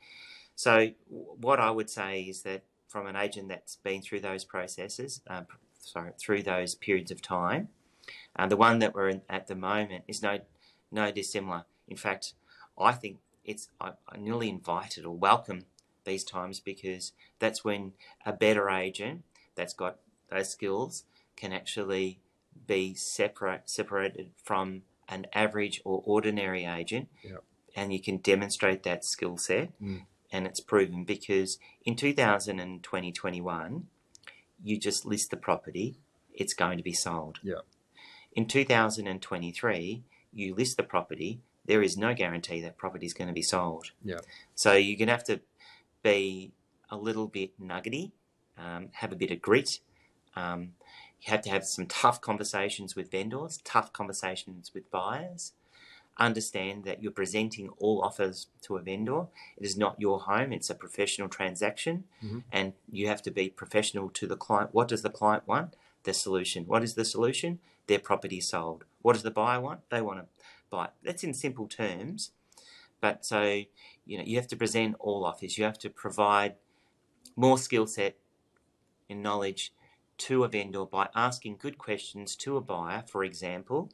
So, 0.55 0.89
what 1.07 1.59
I 1.59 1.71
would 1.71 1.89
say 1.89 2.21
is 2.21 2.41
that 2.43 2.63
from 2.88 3.07
an 3.07 3.15
agent 3.15 3.47
that's 3.47 3.77
been 3.77 4.01
through 4.01 4.19
those 4.19 4.43
processes, 4.43 5.21
uh, 5.29 5.43
sorry, 5.79 6.12
through 6.19 6.43
those 6.43 6.75
periods 6.75 7.12
of 7.12 7.21
time, 7.21 7.69
uh, 8.35 8.47
the 8.47 8.57
one 8.57 8.79
that 8.79 8.93
we're 8.93 9.09
in 9.09 9.21
at 9.29 9.47
the 9.47 9.55
moment 9.55 10.03
is 10.07 10.21
no 10.21 10.39
no 10.91 11.12
dissimilar. 11.12 11.65
In 11.88 11.97
fact, 11.97 12.33
I 12.77 12.91
think 12.91 13.19
it's 13.45 13.69
I, 13.79 13.91
I 14.07 14.17
nearly 14.17 14.49
invited 14.49 15.05
or 15.05 15.15
welcome 15.15 15.65
these 16.05 16.23
times 16.23 16.59
because 16.59 17.13
that's 17.39 17.63
when 17.63 17.93
a 18.25 18.33
better 18.33 18.69
agent 18.69 19.23
that's 19.60 19.74
got 19.74 19.98
those 20.32 20.50
skills 20.50 21.04
can 21.36 21.52
actually 21.52 22.19
be 22.67 22.93
separate 22.93 23.69
separated 23.69 24.32
from 24.43 24.82
an 25.10 25.26
average 25.34 25.82
or 25.84 26.02
ordinary 26.06 26.63
agent 26.65 27.08
Yep. 27.24 27.43
and 27.76 27.91
you 27.93 28.00
can 28.02 28.17
demonstrate 28.17 28.84
that 28.84 29.04
skill 29.04 29.38
set 29.38 29.67
Mm. 29.82 30.06
and 30.32 30.48
it's 30.48 30.62
proven 30.62 31.04
because 31.04 31.60
in 31.84 31.95
2020 31.95 33.12
21 33.12 33.88
you 34.63 34.78
just 34.78 35.06
list 35.06 35.30
the 35.32 35.38
property 35.38 35.98
it's 36.34 36.54
going 36.54 36.78
to 36.78 36.84
be 36.84 36.93
sold 36.93 37.39
Yep. 37.43 37.65
in 38.34 38.45
2023 38.48 40.04
you 40.32 40.56
list 40.56 40.78
the 40.78 40.84
property 40.84 41.41
there 41.65 41.82
is 41.84 41.98
no 41.98 42.13
guarantee 42.13 42.62
that 42.62 42.78
property 42.78 43.06
is 43.06 43.13
going 43.13 43.28
to 43.28 43.34
be 43.34 43.41
sold 43.41 43.91
Yep. 44.06 44.22
so 44.56 44.74
you're 44.74 44.98
going 44.98 45.08
to 45.08 45.13
have 45.13 45.24
to 45.26 45.41
be 46.04 46.52
a 46.89 46.98
little 46.98 47.28
bit 47.28 47.52
nuggety 47.60 48.12
um, 48.60 48.89
have 48.93 49.12
a 49.12 49.15
bit 49.15 49.32
of 49.32 49.41
grit 49.41 49.80
um, 50.36 50.74
you 51.22 51.32
have 51.32 51.41
to 51.41 51.50
have 51.50 51.65
some 51.65 51.86
tough 51.88 52.19
conversations 52.22 52.95
with 52.95 53.10
vendors 53.12 53.60
tough 53.63 53.91
conversations 53.93 54.72
with 54.74 54.89
buyers 54.91 55.54
understand 56.17 56.84
that 56.84 57.02
you're 57.02 57.12
presenting 57.13 57.69
all 57.80 58.02
offers 58.02 58.48
to 58.62 58.76
a 58.76 58.82
vendor. 58.82 59.28
It 59.58 59.65
is 59.65 59.78
not 59.78 60.00
your 60.02 60.19
home, 60.19 60.52
it's 60.52 60.69
a 60.69 60.76
professional 60.76 61.30
transaction, 61.30 62.04
Mhm. 62.22 62.43
and 62.52 62.74
you 62.91 63.08
have 63.08 63.22
to 63.22 63.32
be 63.32 63.50
professional 63.50 64.10
to 64.10 64.28
the 64.28 64.36
client. 64.36 64.74
What 64.74 64.89
does 64.89 65.02
the 65.02 65.10
client 65.10 65.48
want? 65.48 65.76
The 66.04 66.13
solution. 66.13 66.65
What 66.65 66.84
is 66.84 66.95
the 66.95 67.06
solution? 67.06 67.60
Their 67.88 68.00
property 68.00 68.41
sold. 68.41 68.84
What 69.02 69.13
does 69.13 69.24
the 69.24 69.32
buyer 69.32 69.62
want? 69.62 69.89
They 69.89 70.02
want 70.02 70.19
to 70.19 70.26
buy. 70.69 70.86
it. 70.86 70.91
That's 71.04 71.24
in 71.24 71.34
simple 71.34 71.67
terms. 71.69 72.32
But 73.00 73.26
so, 73.26 73.63
you 74.06 74.17
know, 74.17 74.24
you 74.26 74.36
have 74.36 74.48
to 74.50 74.58
present 74.58 74.98
all 75.00 75.24
offers. 75.24 75.58
You 75.58 75.63
have 75.63 75.80
to 75.80 75.89
provide 75.89 76.56
more 77.38 77.58
skill 77.58 77.88
set 77.88 78.17
and 79.10 79.24
knowledge 79.24 79.74
to 80.19 80.43
a 80.43 80.48
vendor 80.48 80.86
by 80.86 81.10
asking 81.15 81.58
good 81.58 81.78
questions 81.78 82.36
to 82.36 82.58
a 82.58 82.62
buyer, 82.62 83.04
for 83.08 83.24
example, 83.24 83.89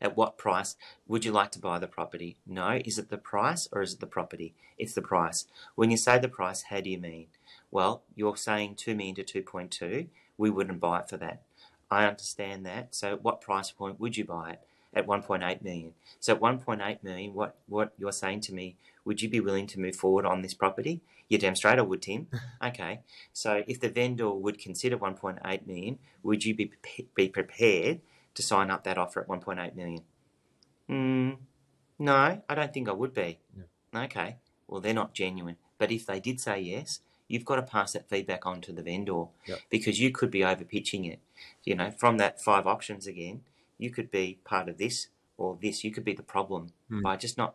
at 0.00 0.16
what 0.16 0.38
price 0.38 0.76
would 1.06 1.24
you 1.24 1.32
like 1.32 1.50
to 1.52 1.58
buy 1.58 1.78
the 1.78 1.86
property? 1.86 2.36
No. 2.46 2.80
Is 2.84 2.98
it 2.98 3.10
the 3.10 3.18
price 3.18 3.68
or 3.70 3.82
is 3.82 3.94
it 3.94 4.00
the 4.00 4.06
property? 4.06 4.54
It's 4.78 4.94
the 4.94 5.02
price. 5.02 5.46
When 5.74 5.90
you 5.90 5.96
say 5.96 6.18
the 6.18 6.28
price, 6.28 6.62
how 6.70 6.80
do 6.80 6.88
you 6.88 6.98
mean? 6.98 7.26
Well, 7.70 8.02
you're 8.14 8.36
saying 8.36 8.76
2 8.76 8.94
million 8.94 9.16
to 9.16 9.24
2.2. 9.42 10.06
We 10.38 10.50
wouldn't 10.50 10.80
buy 10.80 11.00
it 11.00 11.08
for 11.08 11.18
that. 11.18 11.42
I 11.90 12.06
understand 12.06 12.64
that. 12.66 12.94
So, 12.94 13.18
what 13.20 13.40
price 13.40 13.70
point 13.72 14.00
would 14.00 14.16
you 14.16 14.24
buy 14.24 14.52
it? 14.52 14.60
At 14.94 15.06
1.8 15.06 15.62
million. 15.62 15.92
So, 16.18 16.34
at 16.34 16.40
1.8 16.40 17.02
million, 17.02 17.34
what, 17.34 17.56
what 17.68 17.92
you're 17.98 18.12
saying 18.12 18.40
to 18.42 18.54
me, 18.54 18.76
would 19.04 19.20
you 19.22 19.28
be 19.28 19.40
willing 19.40 19.66
to 19.68 19.80
move 19.80 19.96
forward 19.96 20.24
on 20.24 20.42
this 20.42 20.54
property? 20.54 21.00
You 21.30 21.38
damn 21.38 21.54
straight 21.56 21.78
I 21.78 21.82
would, 21.82 22.02
Tim. 22.02 22.26
okay. 22.62 23.00
So, 23.32 23.62
if 23.66 23.80
the 23.80 23.88
vendor 23.88 24.30
would 24.30 24.58
consider 24.58 24.98
1.8 24.98 25.66
million, 25.66 25.98
would 26.22 26.44
you 26.44 26.54
be, 26.54 26.72
be 27.14 27.28
prepared 27.28 28.00
to 28.34 28.42
sign 28.42 28.70
up 28.70 28.84
that 28.84 28.98
offer 28.98 29.20
at 29.22 29.28
1.8 29.28 29.74
million? 29.74 30.02
Mm, 30.88 31.38
no, 31.98 32.42
I 32.48 32.54
don't 32.54 32.72
think 32.74 32.88
I 32.88 32.92
would 32.92 33.14
be. 33.14 33.38
Okay, 33.94 34.36
well, 34.68 34.80
they're 34.80 34.94
not 34.94 35.14
genuine. 35.14 35.56
But 35.78 35.90
if 35.92 36.06
they 36.06 36.20
did 36.20 36.40
say 36.40 36.60
yes, 36.60 37.00
you've 37.28 37.44
got 37.44 37.56
to 37.56 37.62
pass 37.62 37.92
that 37.92 38.08
feedback 38.08 38.44
on 38.46 38.60
to 38.62 38.72
the 38.72 38.82
vendor 38.82 39.24
Yep. 39.46 39.58
because 39.70 40.00
you 40.00 40.10
could 40.10 40.30
be 40.30 40.44
over 40.44 40.64
pitching 40.64 41.04
it. 41.04 41.20
You 41.64 41.74
know, 41.76 41.90
from 41.90 42.18
that 42.18 42.40
five 42.42 42.66
options 42.66 43.06
again, 43.06 43.42
you 43.78 43.90
could 43.90 44.10
be 44.10 44.38
part 44.44 44.68
of 44.68 44.78
this 44.78 45.08
or 45.38 45.56
this. 45.62 45.84
You 45.84 45.90
could 45.92 46.04
be 46.04 46.12
the 46.14 46.22
problem 46.22 46.72
Hmm. 46.88 47.02
by 47.02 47.16
just 47.16 47.38
not, 47.38 47.54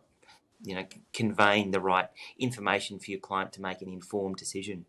you 0.62 0.74
know, 0.74 0.84
conveying 1.12 1.70
the 1.70 1.80
right 1.80 2.08
information 2.38 2.98
for 2.98 3.10
your 3.10 3.20
client 3.20 3.52
to 3.54 3.60
make 3.60 3.82
an 3.82 3.88
informed 3.88 4.36
decision. 4.36 4.86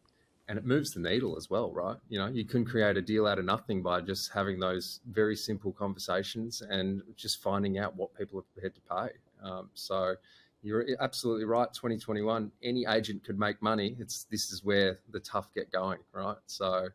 and 0.50 0.58
it 0.58 0.66
moves 0.66 0.92
the 0.92 1.00
needle 1.02 1.36
as 1.36 1.50
well, 1.50 1.72
right? 1.72 1.98
You 2.08 2.20
know, 2.20 2.28
you 2.28 2.46
can 2.46 2.64
create 2.64 2.96
a 2.96 3.02
deal 3.02 3.28
out 3.28 3.38
of 3.38 3.44
nothing 3.44 3.82
by 3.82 4.00
just 4.00 4.32
having 4.32 4.60
those 4.60 5.02
very 5.12 5.36
simple 5.36 5.74
conversations 5.74 6.62
and 6.62 7.02
just 7.18 7.42
finding 7.42 7.78
out 7.78 7.98
what 7.98 8.16
people 8.18 8.40
are 8.40 8.44
prepared 8.54 8.74
to 8.76 8.82
pay. 8.82 9.10
Um, 9.44 9.70
so 9.74 10.16
you're 10.64 10.86
absolutely 11.02 11.44
right. 11.44 11.68
2021, 11.74 12.52
any 12.64 12.86
agent 12.86 13.26
could 13.26 13.38
make 13.38 13.62
money. 13.62 13.98
It's 14.00 14.24
this 14.32 14.52
is 14.52 14.64
where 14.64 15.00
the 15.12 15.20
tough 15.20 15.54
get 15.54 15.72
going, 15.72 16.00
right? 16.14 16.38
So, 16.46 16.88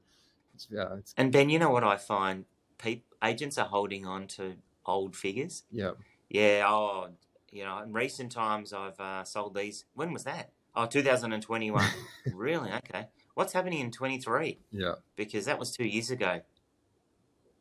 it's, 0.54 0.68
yeah, 0.70 0.96
it's, 0.98 1.14
And 1.18 1.30
Ben, 1.30 1.50
you 1.50 1.58
know 1.58 1.70
what 1.70 1.84
I 1.84 1.96
find? 1.96 2.46
Peop 2.78 3.04
agents 3.22 3.58
are 3.58 3.66
holding 3.66 4.06
on 4.06 4.26
to 4.28 4.54
old 4.86 5.14
figures. 5.14 5.64
yeah, 5.70 5.92
Yeah, 6.30 6.64
oh, 6.66 7.10
you 7.52 7.64
know, 7.64 7.78
in 7.78 7.92
recent 7.92 8.32
times 8.32 8.72
I've 8.72 8.98
uh, 8.98 9.22
sold 9.24 9.54
these. 9.54 9.84
When 9.94 10.12
was 10.12 10.24
that? 10.24 10.50
Oh, 10.74 10.86
2021. 10.86 11.84
really? 12.34 12.70
Okay. 12.72 13.06
What's 13.34 13.52
happening 13.52 13.80
in 13.80 13.90
23? 13.90 14.58
yeah, 14.72 14.94
Because 15.16 15.44
that 15.44 15.58
was 15.58 15.70
two 15.70 15.86
years 15.86 16.10
ago. 16.10 16.40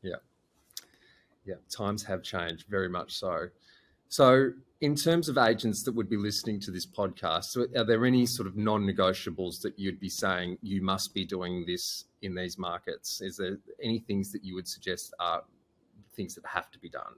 yeah. 0.02 0.16
Yeah. 1.46 1.56
Times 1.76 2.04
have 2.04 2.22
changed 2.24 2.68
very 2.70 2.88
much 2.88 3.14
so. 3.14 3.48
So, 4.10 4.52
in 4.82 4.96
terms 4.96 5.28
of 5.30 5.38
agents 5.38 5.84
that 5.84 5.94
would 5.96 6.10
be 6.10 6.18
listening 6.18 6.60
to 6.62 6.72
this 6.72 6.86
podcast, 6.86 7.56
are 7.76 7.84
there 7.84 8.06
any 8.06 8.26
sort 8.26 8.48
of 8.48 8.56
non-negotiables 8.58 9.62
that 9.62 9.78
you'd 9.80 10.00
be 10.00 10.10
saying 10.10 10.58
you 10.62 10.82
must 10.82 11.14
be 11.14 11.26
doing 11.26 11.66
this 11.66 12.06
in 12.22 12.36
these 12.36 12.58
markets? 12.58 13.22
Is 13.22 13.38
there 13.38 13.58
any 13.82 14.00
things 14.00 14.32
that 14.34 14.44
you 14.44 14.54
would 14.56 14.68
suggest 14.68 15.14
are 15.20 15.44
things 16.16 16.36
that 16.36 16.46
have 16.46 16.70
to 16.72 16.80
be 16.80 16.90
done? 16.90 17.14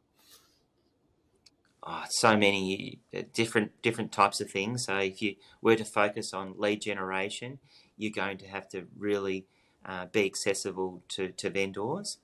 Oh, 1.86 2.04
so 2.10 2.38
many 2.38 3.00
uh, 3.13 3.24
different 3.34 3.82
different 3.82 4.13
types 4.13 4.39
of 4.39 4.50
things. 4.50 4.86
So 4.86 4.98
if 4.98 5.22
you 5.22 5.36
were 5.62 5.76
to 5.76 5.84
focus 5.84 6.34
on 6.34 6.56
lead 6.58 6.82
generation, 6.82 7.60
you're 7.98 8.12
going 8.12 8.38
to 8.38 8.48
have 8.48 8.69
to 8.69 8.88
really 8.98 9.48
uh, 9.86 10.06
be 10.06 10.26
accessible 10.26 11.04
to, 11.10 11.30
to 11.30 11.50
vendors 11.50 12.19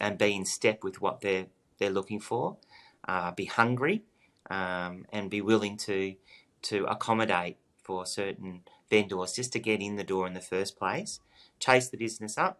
and 0.00 0.18
be 0.18 0.34
in 0.34 0.44
step 0.44 0.82
with 0.82 1.00
what 1.00 1.20
they're 1.20 1.46
they're 1.78 1.90
looking 1.90 2.18
for. 2.18 2.56
Uh, 3.06 3.30
be 3.30 3.44
hungry 3.44 4.02
um, 4.50 5.06
and 5.12 5.30
be 5.30 5.40
willing 5.40 5.76
to 5.76 6.16
to 6.62 6.84
accommodate 6.86 7.56
for 7.84 8.04
certain 8.04 8.62
vendors 8.90 9.32
just 9.32 9.52
to 9.52 9.60
get 9.60 9.80
in 9.80 9.94
the 9.94 10.02
door 10.02 10.26
in 10.26 10.34
the 10.34 10.40
first 10.40 10.76
place. 10.76 11.20
Chase 11.60 11.88
the 11.88 11.96
business 11.96 12.36
up, 12.36 12.58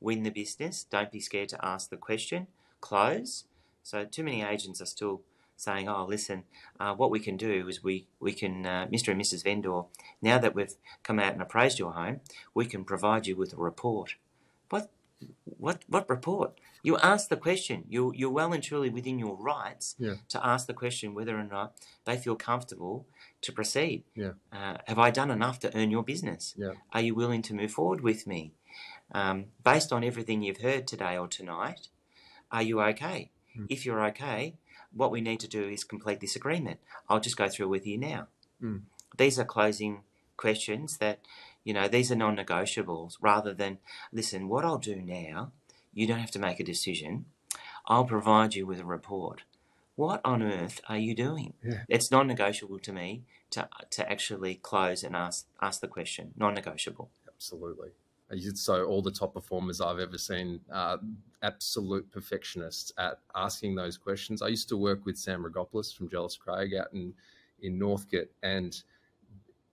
win 0.00 0.22
the 0.22 0.30
business. 0.30 0.84
Don't 0.84 1.12
be 1.12 1.20
scared 1.20 1.50
to 1.50 1.62
ask 1.62 1.90
the 1.90 1.98
question. 1.98 2.46
Close. 2.80 3.44
So 3.82 4.06
too 4.06 4.24
many 4.24 4.42
agents 4.42 4.80
are 4.80 4.86
still 4.86 5.20
saying, 5.56 5.88
"Oh, 5.88 6.04
listen, 6.06 6.44
uh, 6.78 6.94
what 6.94 7.10
we 7.10 7.20
can 7.20 7.36
do 7.36 7.68
is 7.68 7.82
we 7.82 8.06
we 8.20 8.32
can, 8.32 8.66
uh, 8.66 8.86
Mr. 8.92 9.08
and 9.12 9.20
Mrs. 9.20 9.42
Vendor, 9.44 9.82
now 10.22 10.38
that 10.38 10.54
we've 10.54 10.74
come 11.02 11.18
out 11.18 11.32
and 11.32 11.42
appraised 11.42 11.78
your 11.78 11.92
home, 11.92 12.20
we 12.54 12.66
can 12.66 12.84
provide 12.84 13.26
you 13.26 13.36
with 13.36 13.52
a 13.52 13.56
report." 13.56 14.16
What 14.68 14.90
what 15.58 15.82
what 15.88 16.08
report? 16.10 16.60
You 16.82 16.98
ask 16.98 17.28
the 17.28 17.36
question. 17.36 17.84
You 17.88 18.12
you're 18.14 18.30
well 18.30 18.52
and 18.52 18.62
truly 18.62 18.90
within 18.90 19.18
your 19.18 19.36
rights 19.36 19.96
Yeah. 19.98 20.16
to 20.28 20.46
ask 20.46 20.66
the 20.66 20.74
question 20.74 21.14
whether 21.14 21.36
or 21.38 21.44
not 21.44 21.74
they 22.04 22.16
feel 22.18 22.36
comfortable 22.36 23.06
to 23.40 23.52
proceed. 23.52 24.04
Yeah. 24.14 24.32
Uh, 24.52 24.76
have 24.86 24.98
I 24.98 25.10
done 25.10 25.30
enough 25.30 25.58
to 25.60 25.74
earn 25.76 25.90
your 25.90 26.02
business? 26.04 26.54
Yeah. 26.58 26.74
Are 26.92 27.00
you 27.00 27.14
willing 27.14 27.42
to 27.42 27.54
move 27.54 27.72
forward 27.72 28.02
with 28.02 28.26
me? 28.26 28.52
Um, 29.12 29.46
based 29.64 29.92
on 29.92 30.04
everything 30.04 30.42
you've 30.42 30.60
heard 30.60 30.86
today 30.86 31.16
or 31.16 31.28
tonight, 31.28 31.88
are 32.50 32.62
you 32.62 32.80
okay? 32.82 33.30
Mm. 33.56 33.66
If 33.70 33.86
you're 33.86 34.04
okay, 34.08 34.56
what 34.96 35.10
we 35.10 35.20
need 35.20 35.40
to 35.40 35.48
do 35.48 35.68
is 35.68 35.84
complete 35.84 36.20
this 36.20 36.36
agreement. 36.36 36.80
I'll 37.08 37.20
just 37.20 37.36
go 37.36 37.48
through 37.48 37.68
with 37.68 37.86
you 37.86 37.98
now. 37.98 38.28
Mm. 38.62 38.82
These 39.16 39.38
are 39.38 39.44
closing 39.44 40.00
questions 40.36 40.98
that, 40.98 41.20
you 41.64 41.74
know, 41.74 41.88
these 41.88 42.10
are 42.10 42.16
non 42.16 42.36
negotiables 42.36 43.16
rather 43.20 43.52
than, 43.52 43.78
listen, 44.12 44.48
what 44.48 44.64
I'll 44.64 44.78
do 44.78 44.96
now, 44.96 45.52
you 45.94 46.06
don't 46.06 46.18
have 46.20 46.30
to 46.32 46.38
make 46.38 46.60
a 46.60 46.64
decision. 46.64 47.26
I'll 47.86 48.04
provide 48.04 48.54
you 48.54 48.66
with 48.66 48.80
a 48.80 48.84
report. 48.84 49.42
What 49.94 50.20
on 50.24 50.42
earth 50.42 50.80
are 50.88 50.98
you 50.98 51.14
doing? 51.14 51.54
Yeah. 51.62 51.82
It's 51.88 52.10
non 52.10 52.26
negotiable 52.26 52.78
to 52.80 52.92
me 52.92 53.22
to, 53.50 53.68
to 53.90 54.10
actually 54.10 54.56
close 54.56 55.02
and 55.02 55.14
ask, 55.16 55.46
ask 55.60 55.80
the 55.80 55.88
question. 55.88 56.32
Non 56.36 56.54
negotiable. 56.54 57.10
Absolutely. 57.28 57.90
So 58.54 58.84
all 58.84 59.02
the 59.02 59.10
top 59.10 59.34
performers 59.34 59.80
I've 59.80 60.00
ever 60.00 60.18
seen 60.18 60.60
are 60.72 60.98
absolute 61.42 62.10
perfectionists 62.10 62.92
at 62.98 63.18
asking 63.34 63.74
those 63.74 63.96
questions. 63.96 64.42
I 64.42 64.48
used 64.48 64.68
to 64.70 64.76
work 64.76 65.04
with 65.04 65.16
Sam 65.16 65.44
Rogopoulos 65.44 65.94
from 65.94 66.08
Jellis 66.08 66.36
Craig 66.36 66.74
out 66.74 66.88
in, 66.92 67.14
in 67.62 67.78
Northcote, 67.78 68.30
and 68.42 68.82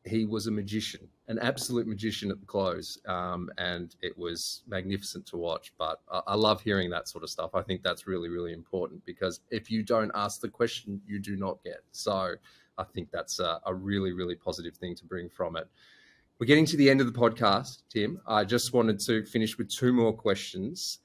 he 0.06 0.26
was 0.26 0.48
a 0.48 0.52
magician, 0.52 1.08
an 1.30 1.40
absolute 1.40 1.88
magician 1.88 2.30
at 2.30 2.40
the 2.40 2.46
close, 2.46 3.00
um, 3.08 3.50
and 3.58 3.96
it 4.02 4.18
was 4.18 4.64
magnificent 4.68 5.26
to 5.28 5.38
watch. 5.38 5.74
But 5.78 6.02
I, 6.12 6.22
I, 6.28 6.36
love 6.36 6.62
hearing 6.62 6.90
that 6.90 7.08
sort 7.08 7.24
of 7.24 7.30
stuff. 7.30 7.52
I 7.56 7.62
think 7.62 7.84
that's 7.84 8.06
really, 8.06 8.28
really 8.30 8.52
important 8.52 9.06
because 9.06 9.40
if 9.50 9.72
you 9.72 9.82
don't 9.82 10.12
ask 10.14 10.42
the 10.42 10.50
question, 10.50 11.02
you 11.08 11.20
do 11.20 11.38
not 11.38 11.64
get. 11.64 11.82
So 11.92 12.34
I 12.78 12.84
think 12.84 13.12
that's 13.12 13.40
a, 13.40 13.62
a 13.66 13.74
really, 13.74 14.12
really 14.12 14.36
positive 14.36 14.76
thing 14.76 14.96
to 14.96 15.06
bring 15.06 15.30
from 15.30 15.56
it. 15.56 15.68
We're 16.44 16.48
getting 16.48 16.66
to 16.66 16.76
the 16.76 16.90
end 16.90 17.00
of 17.00 17.08
the 17.08 17.18
podcast, 17.18 17.84
Tim. 17.88 18.20
I 18.28 18.44
just 18.44 18.74
wanted 18.74 19.00
to 19.06 19.24
finish 19.24 19.58
with 19.58 19.70
two 19.70 19.94
more 19.94 20.12
questions. 20.12 21.00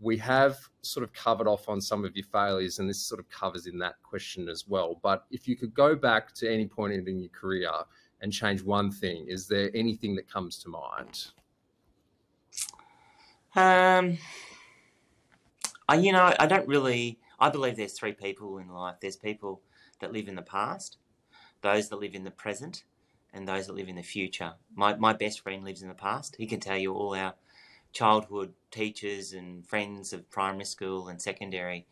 We 0.00 0.18
have 0.18 0.58
sort 0.82 1.02
of 1.02 1.14
covered 1.14 1.48
off 1.48 1.66
on 1.70 1.80
some 1.80 2.04
of 2.04 2.14
your 2.14 2.26
failures, 2.26 2.78
and 2.78 2.90
this 2.90 3.00
sort 3.00 3.18
of 3.18 3.26
covers 3.30 3.66
in 3.66 3.78
that 3.78 3.94
question 4.02 4.50
as 4.50 4.68
well. 4.68 5.00
But 5.02 5.24
if 5.30 5.48
you 5.48 5.56
could 5.56 5.72
go 5.72 5.96
back 5.96 6.34
to 6.34 6.52
any 6.52 6.66
point 6.66 6.92
in 6.92 7.18
your 7.18 7.30
career 7.30 7.70
and 8.20 8.30
change 8.30 8.62
one 8.62 8.90
thing, 8.90 9.24
is 9.28 9.48
there 9.48 9.70
anything 9.72 10.14
that 10.16 10.30
comes 10.30 10.58
to 10.58 10.68
mind? 10.68 11.28
Um, 13.56 14.18
I, 15.88 15.94
you 15.94 16.12
know, 16.12 16.34
I 16.38 16.44
don't 16.44 16.68
really. 16.68 17.18
I 17.40 17.48
believe 17.48 17.78
there's 17.78 17.94
three 17.94 18.12
people 18.12 18.58
in 18.58 18.68
life. 18.68 18.96
There's 19.00 19.16
people 19.16 19.62
that 20.00 20.12
live 20.12 20.28
in 20.28 20.34
the 20.34 20.42
past, 20.42 20.98
those 21.62 21.88
that 21.88 21.96
live 21.96 22.14
in 22.14 22.24
the 22.24 22.30
present, 22.30 22.84
and 23.32 23.48
those 23.48 23.66
that 23.66 23.74
live 23.74 23.88
in 23.88 23.96
the 23.96 24.02
future. 24.02 24.52
My, 24.74 24.94
my 24.96 25.12
best 25.12 25.40
friend 25.40 25.64
lives 25.64 25.82
in 25.82 25.88
the 25.88 25.94
past. 25.94 26.36
He 26.38 26.46
can 26.46 26.60
tell 26.60 26.76
you 26.76 26.92
all 26.92 27.14
our 27.14 27.34
childhood 27.92 28.52
teachers 28.70 29.32
and 29.32 29.66
friends 29.66 30.12
of 30.12 30.30
primary 30.30 30.64
school 30.64 31.08
and 31.08 31.20
secondary. 31.20 31.86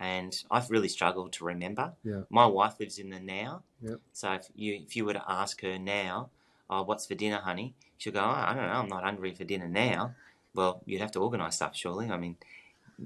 And 0.00 0.40
I've 0.50 0.70
really 0.70 0.88
struggled 0.88 1.32
to 1.34 1.44
remember. 1.44 1.92
Yeah. 2.04 2.22
My 2.30 2.46
wife 2.46 2.74
lives 2.78 2.98
in 2.98 3.10
the 3.10 3.18
now. 3.18 3.62
Yep. 3.82 3.98
So 4.12 4.32
if 4.32 4.48
you 4.54 4.80
if 4.86 4.94
you 4.94 5.04
were 5.04 5.14
to 5.14 5.24
ask 5.26 5.60
her 5.62 5.78
now, 5.78 6.30
oh, 6.70 6.82
what's 6.82 7.06
for 7.06 7.14
dinner, 7.14 7.38
honey? 7.38 7.74
She'll 7.96 8.12
go, 8.12 8.20
oh, 8.20 8.22
I 8.22 8.54
don't 8.54 8.68
know, 8.68 8.74
I'm 8.74 8.88
not 8.88 9.02
hungry 9.02 9.34
for 9.34 9.44
dinner 9.44 9.68
now. 9.68 10.14
Well, 10.54 10.82
you'd 10.86 11.00
have 11.00 11.12
to 11.12 11.20
organise 11.20 11.56
stuff, 11.56 11.74
surely. 11.74 12.10
I 12.10 12.16
mean, 12.16 12.36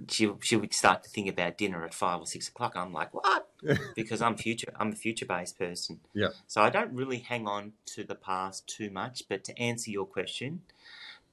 she 0.09 0.31
she 0.40 0.57
would 0.57 0.72
start 0.72 1.02
to 1.02 1.11
think 1.11 1.28
about 1.28 1.59
dinner 1.59 1.85
at 1.85 1.94
five 1.94 2.20
or 2.20 2.26
six 2.26 2.48
o'clock. 2.48 2.74
I'm 2.76 2.92
like, 2.92 3.12
what? 3.12 3.48
because 3.94 4.22
I'm 4.22 4.37
future. 4.37 4.72
I'm 4.78 4.92
a 4.92 4.96
future 4.96 5.26
based 5.26 5.59
person. 5.59 6.00
Yeah. 6.14 6.28
So 6.46 6.62
I 6.62 6.70
don't 6.70 6.92
really 6.92 7.18
hang 7.18 7.46
on 7.46 7.72
to 7.87 8.05
the 8.05 8.14
past 8.14 8.66
too 8.66 8.90
much. 8.90 9.24
But 9.28 9.44
to 9.44 9.59
answer 9.59 9.90
your 9.90 10.07
question, 10.07 10.62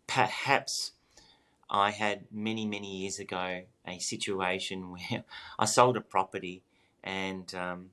perhaps 0.07 0.91
I 1.69 1.91
had 1.91 2.25
many 2.31 2.65
many 2.65 2.97
years 2.97 3.19
ago 3.19 3.61
a 3.87 3.99
situation 3.99 4.91
where 4.91 5.23
I 5.57 5.65
sold 5.65 5.97
a 5.97 6.01
property 6.01 6.63
and 7.03 7.53
um, 7.55 7.91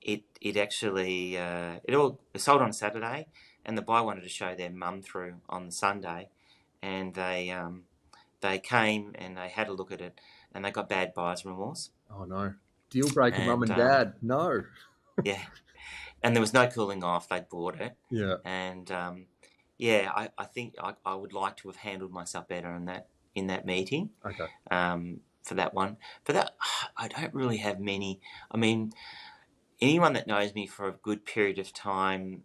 it 0.00 0.22
it 0.40 0.56
actually 0.56 1.36
uh, 1.38 1.76
it 1.84 1.94
all 1.94 2.20
it 2.34 2.40
sold 2.40 2.62
on 2.62 2.72
Saturday 2.72 3.26
and 3.64 3.76
the 3.76 3.82
buyer 3.82 4.02
wanted 4.02 4.22
to 4.22 4.28
show 4.28 4.54
their 4.54 4.70
mum 4.70 5.02
through 5.02 5.34
on 5.48 5.66
the 5.66 5.72
Sunday 5.72 6.28
and 6.82 7.14
they 7.14 7.50
um, 7.50 7.84
they 8.42 8.58
came 8.58 9.12
and 9.14 9.36
they 9.36 9.48
had 9.48 9.68
a 9.68 9.72
look 9.72 9.90
at 9.90 10.00
it 10.00 10.20
and 10.54 10.64
they 10.64 10.70
got 10.70 10.88
bad 10.88 11.14
buyer's 11.14 11.44
remorse. 11.46 11.90
Oh 12.14 12.24
no. 12.24 12.54
Deal 12.90 13.08
breaker, 13.08 13.36
And, 13.38 13.46
mum 13.46 13.62
and 13.62 13.72
um, 13.72 13.78
dad. 13.78 14.14
No. 14.20 14.62
Yeah. 15.24 15.40
And 16.22 16.34
there 16.34 16.40
was 16.40 16.54
no 16.54 16.66
cooling 16.68 17.04
off. 17.04 17.28
They'd 17.28 17.48
bought 17.48 17.78
it. 17.80 17.96
Yeah. 18.10 18.36
And 18.44 18.90
um, 18.90 19.26
yeah, 19.76 20.10
I, 20.14 20.30
I 20.38 20.44
think 20.44 20.74
I, 20.82 20.94
I 21.04 21.14
would 21.14 21.32
like 21.32 21.56
to 21.58 21.68
have 21.68 21.76
handled 21.76 22.12
myself 22.12 22.48
better 22.48 22.72
in 22.74 22.86
that 22.86 23.08
in 23.34 23.48
that 23.48 23.66
meeting 23.66 24.10
Okay. 24.24 24.46
um, 24.70 25.20
for 25.42 25.54
that 25.54 25.74
one. 25.74 25.96
For 26.24 26.32
that, 26.32 26.54
I 26.96 27.08
don't 27.08 27.34
really 27.34 27.58
have 27.58 27.78
many. 27.80 28.20
I 28.50 28.56
mean, 28.56 28.92
anyone 29.80 30.12
that 30.14 30.26
knows 30.26 30.54
me 30.54 30.66
for 30.66 30.88
a 30.88 30.92
good 30.92 31.24
period 31.24 31.58
of 31.58 31.72
time, 31.72 32.44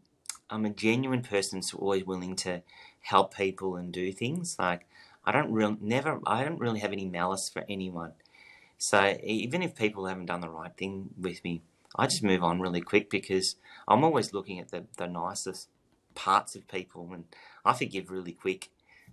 I'm 0.50 0.66
a 0.66 0.70
genuine 0.70 1.22
person 1.22 1.62
so 1.62 1.78
always 1.78 2.06
willing 2.06 2.36
to 2.38 2.64
help 3.02 3.36
people 3.36 3.76
and 3.76 3.94
do 3.94 4.12
things. 4.12 4.56
Like 4.60 4.88
I 5.28 5.32
don't 5.34 5.52
real 5.54 5.78
never. 5.82 6.22
I 6.26 6.44
don't 6.46 6.60
really 6.60 6.80
have 6.82 6.94
any 6.94 7.06
malice 7.08 7.50
for 7.50 7.66
anyone. 7.70 8.14
So 8.78 9.18
even 9.24 9.62
if 9.64 9.76
people 9.76 10.06
haven't 10.06 10.28
done 10.28 10.42
the 10.42 10.50
right 10.50 10.76
thing 10.76 11.12
with 11.18 11.44
me, 11.44 11.64
I 11.96 12.08
just 12.08 12.24
move 12.24 12.44
on 12.44 12.62
really 12.62 12.82
quick 12.82 13.10
because 13.10 13.56
I'm 13.88 14.04
always 14.04 14.34
looking 14.34 14.60
at 14.60 14.70
the, 14.70 14.88
the 14.98 15.08
nicest 15.08 15.70
parts 16.16 16.56
of 16.56 16.68
people 16.68 17.12
and 17.14 17.26
I 17.66 17.74
forgive 17.74 18.12
really 18.12 18.34
quick. 18.34 18.70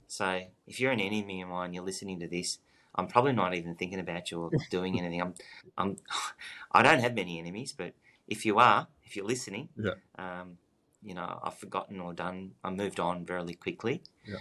So 0.07 0.49
if 0.67 0.81
you're 0.81 0.93
an 0.93 1.01
enemy 1.01 1.43
of 1.43 1.49
mine, 1.49 1.73
you're 1.75 1.85
listening 1.85 2.21
to 2.21 2.29
this, 2.29 2.59
I'm 2.95 3.07
probably 3.09 3.33
not 3.33 3.55
even 3.55 3.75
thinking 3.75 4.01
about 4.01 4.31
you 4.31 4.43
or 4.43 4.55
doing 4.71 4.99
anything. 4.99 5.23
I'm, 5.23 5.35
I'm, 5.79 5.97
I 6.73 6.83
don't 6.83 7.01
have 7.01 7.15
many 7.15 7.39
enemies, 7.39 7.73
but 7.73 7.95
if 8.29 8.45
you 8.47 8.59
are, 8.59 8.89
if 9.05 9.17
you're 9.17 9.27
listening, 9.27 9.71
Yeah. 9.77 9.95
um, 10.17 10.59
you 11.03 11.15
know, 11.15 11.41
I've 11.43 11.59
forgotten 11.59 12.01
or 12.01 12.15
done, 12.15 12.55
I 12.63 12.71
moved 12.71 13.01
on 13.01 13.27
very 13.27 13.55
quickly. 13.55 14.03
Yeah. 14.27 14.37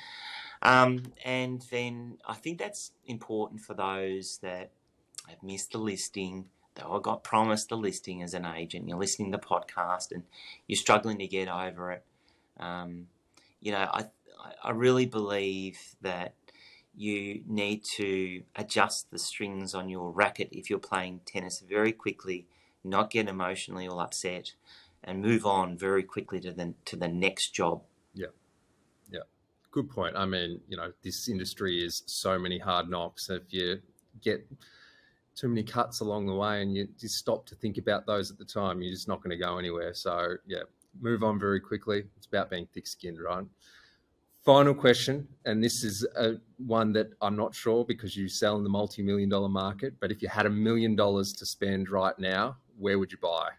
Um, 0.63 1.03
and 1.25 1.61
then 1.69 2.17
I 2.25 2.35
think 2.35 2.57
that's 2.57 2.91
important 3.05 3.61
for 3.61 3.73
those 3.73 4.39
that 4.41 4.71
have 5.27 5.43
missed 5.43 5.73
the 5.73 5.77
listing, 5.77 6.45
though 6.75 6.95
I 6.97 6.99
got 7.01 7.23
promised 7.23 7.69
the 7.69 7.77
listing 7.77 8.23
as 8.23 8.33
an 8.33 8.45
agent. 8.45 8.87
You're 8.87 8.97
listening 8.97 9.31
to 9.31 9.37
the 9.37 9.45
podcast 9.45 10.11
and 10.11 10.23
you're 10.67 10.77
struggling 10.77 11.19
to 11.19 11.27
get 11.27 11.49
over 11.49 11.91
it. 11.91 12.05
Um, 12.59 13.07
you 13.59 13.73
know, 13.73 13.89
I, 13.91 14.05
I- 14.63 14.71
really 14.71 15.05
believe 15.05 15.77
that 16.01 16.33
you 16.95 17.41
need 17.47 17.83
to 17.83 18.43
adjust 18.55 19.09
the 19.11 19.19
strings 19.19 19.73
on 19.73 19.89
your 19.89 20.11
racket 20.11 20.49
if 20.51 20.69
you're 20.69 20.79
playing 20.79 21.21
tennis 21.25 21.59
very 21.67 21.91
quickly, 21.91 22.45
not 22.83 23.09
get 23.09 23.27
emotionally 23.27 23.87
all 23.87 23.99
upset, 23.99 24.53
and 25.03 25.21
move 25.21 25.45
on 25.45 25.77
very 25.77 26.03
quickly 26.03 26.39
to 26.41 26.51
the 26.53 26.73
to 26.85 26.95
the 26.95 27.07
next 27.07 27.49
job. 27.49 27.81
Good 29.73 29.89
point. 29.89 30.15
I 30.15 30.25
mean, 30.25 30.61
you 30.67 30.77
know, 30.77 30.93
this 31.01 31.27
industry 31.27 31.83
is 31.83 32.03
so 32.05 32.37
many 32.37 32.59
hard 32.59 32.91
knocks. 32.91 33.31
If 33.31 33.51
you 33.51 33.81
get 34.21 34.47
too 35.35 35.47
many 35.47 35.63
cuts 35.63 36.01
along 36.01 36.27
the 36.27 36.35
way 36.35 36.61
and 36.61 36.75
you 36.75 36.87
just 36.99 37.15
stop 37.15 37.47
to 37.47 37.55
think 37.55 37.79
about 37.79 38.05
those 38.05 38.29
at 38.29 38.37
the 38.37 38.45
time, 38.45 38.83
you're 38.83 38.93
just 38.93 39.07
not 39.07 39.23
going 39.23 39.31
to 39.31 39.43
go 39.43 39.57
anywhere. 39.57 39.95
So, 39.95 40.35
yeah, 40.45 40.61
move 41.01 41.23
on 41.23 41.39
very 41.39 41.59
quickly. 41.59 42.03
It's 42.15 42.27
about 42.27 42.51
being 42.51 42.67
thick 42.71 42.85
skinned, 42.85 43.19
right? 43.19 43.43
Final 44.45 44.75
question, 44.75 45.27
and 45.45 45.63
this 45.63 45.83
is 45.83 46.05
a, 46.17 46.33
one 46.57 46.93
that 46.93 47.11
I'm 47.19 47.35
not 47.35 47.55
sure 47.55 47.83
because 47.83 48.15
you 48.15 48.27
sell 48.27 48.57
in 48.57 48.63
the 48.63 48.69
multi 48.69 49.01
million 49.01 49.29
dollar 49.29 49.49
market, 49.49 49.95
but 49.99 50.11
if 50.11 50.21
you 50.21 50.27
had 50.27 50.45
a 50.45 50.51
million 50.51 50.95
dollars 50.95 51.33
to 51.33 51.47
spend 51.47 51.89
right 51.89 52.17
now, 52.19 52.57
where 52.77 52.99
would 52.99 53.11
you 53.11 53.17
buy? 53.19 53.49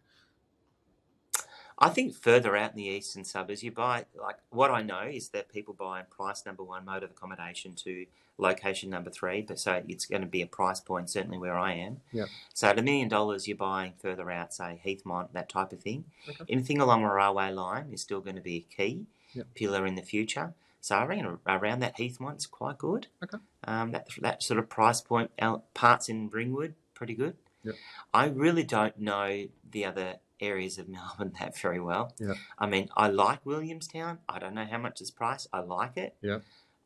I 1.85 1.91
think 1.91 2.15
further 2.15 2.57
out 2.57 2.71
in 2.71 2.77
the 2.79 2.85
eastern 2.89 3.25
suburbs, 3.25 3.63
you 3.63 3.71
buy 3.71 4.07
like 4.21 4.37
what 4.51 4.71
I 4.71 4.83
know 4.83 5.03
is 5.03 5.29
that 5.31 5.53
people 5.53 5.75
buy 5.75 6.01
in 6.01 6.07
price 6.07 6.47
number 6.47 6.63
one 6.63 6.85
mode 6.85 7.03
of 7.03 7.11
accommodation 7.11 7.75
to 7.85 8.07
location 8.39 8.91
number 8.91 9.11
three, 9.11 9.43
but 9.43 9.59
so 9.59 9.83
it's 9.87 10.07
going 10.07 10.23
to 10.23 10.27
be 10.27 10.43
a 10.43 10.47
price 10.47 10.81
point 10.81 11.11
certainly 11.11 11.39
where 11.39 11.57
I 11.57 11.75
am. 11.75 12.01
Yep. 12.13 12.29
So 12.55 12.69
at 12.69 12.79
a 12.79 12.83
million 12.83 13.09
dollars, 13.09 13.47
you're 13.47 13.57
buying 13.57 13.93
further 13.99 14.31
out, 14.31 14.55
say 14.55 14.81
Heathmont, 14.85 15.29
that 15.35 15.49
type 15.49 15.73
of 15.73 15.81
thing. 15.81 16.05
Okay. 16.29 16.45
Anything 16.49 16.81
along 16.81 17.05
a 17.05 17.13
railway 17.13 17.53
line 17.53 17.91
is 17.93 18.01
still 18.01 18.21
going 18.21 18.37
to 18.37 18.43
be 18.43 18.57
a 18.57 18.75
key 18.77 19.07
Yep. 19.35 19.47
pillar 19.57 19.85
in 19.87 19.97
the 19.97 20.03
future. 20.03 20.55
So 20.81 20.97
I 20.97 21.05
reckon 21.07 21.39
around 21.47 21.81
that 21.81 21.97
Heathmont's 21.99 22.47
quite 22.47 22.79
good. 22.79 23.09
Okay. 23.23 23.39
Um, 23.65 23.91
that 23.93 24.09
that 24.21 24.43
sort 24.43 24.59
of 24.61 24.69
price 24.69 25.01
point, 25.01 25.31
parts 25.75 26.09
in 26.09 26.29
Ringwood, 26.31 26.75
pretty 26.95 27.15
good. 27.15 27.37
Yep. 27.65 27.75
I 28.13 28.27
really 28.27 28.63
don't 28.63 28.99
know 29.01 29.49
the 29.71 29.85
other 29.85 30.17
areas 30.45 30.79
of 30.79 30.89
Melbourne 30.97 31.33
that 31.41 31.59
very 31.59 31.81
well. 31.81 32.13
Yeah. 32.19 32.35
I 32.59 32.67
mean, 32.67 32.89
I 32.97 33.09
like 33.09 33.45
Williamstown. 33.45 34.19
I 34.29 34.39
don't 34.39 34.55
know 34.55 34.67
how 34.71 34.79
much 34.79 35.01
it's 35.01 35.11
priced. 35.11 35.49
I 35.53 35.61
like 35.61 35.97
it. 35.97 36.15
Yeah. 36.21 36.39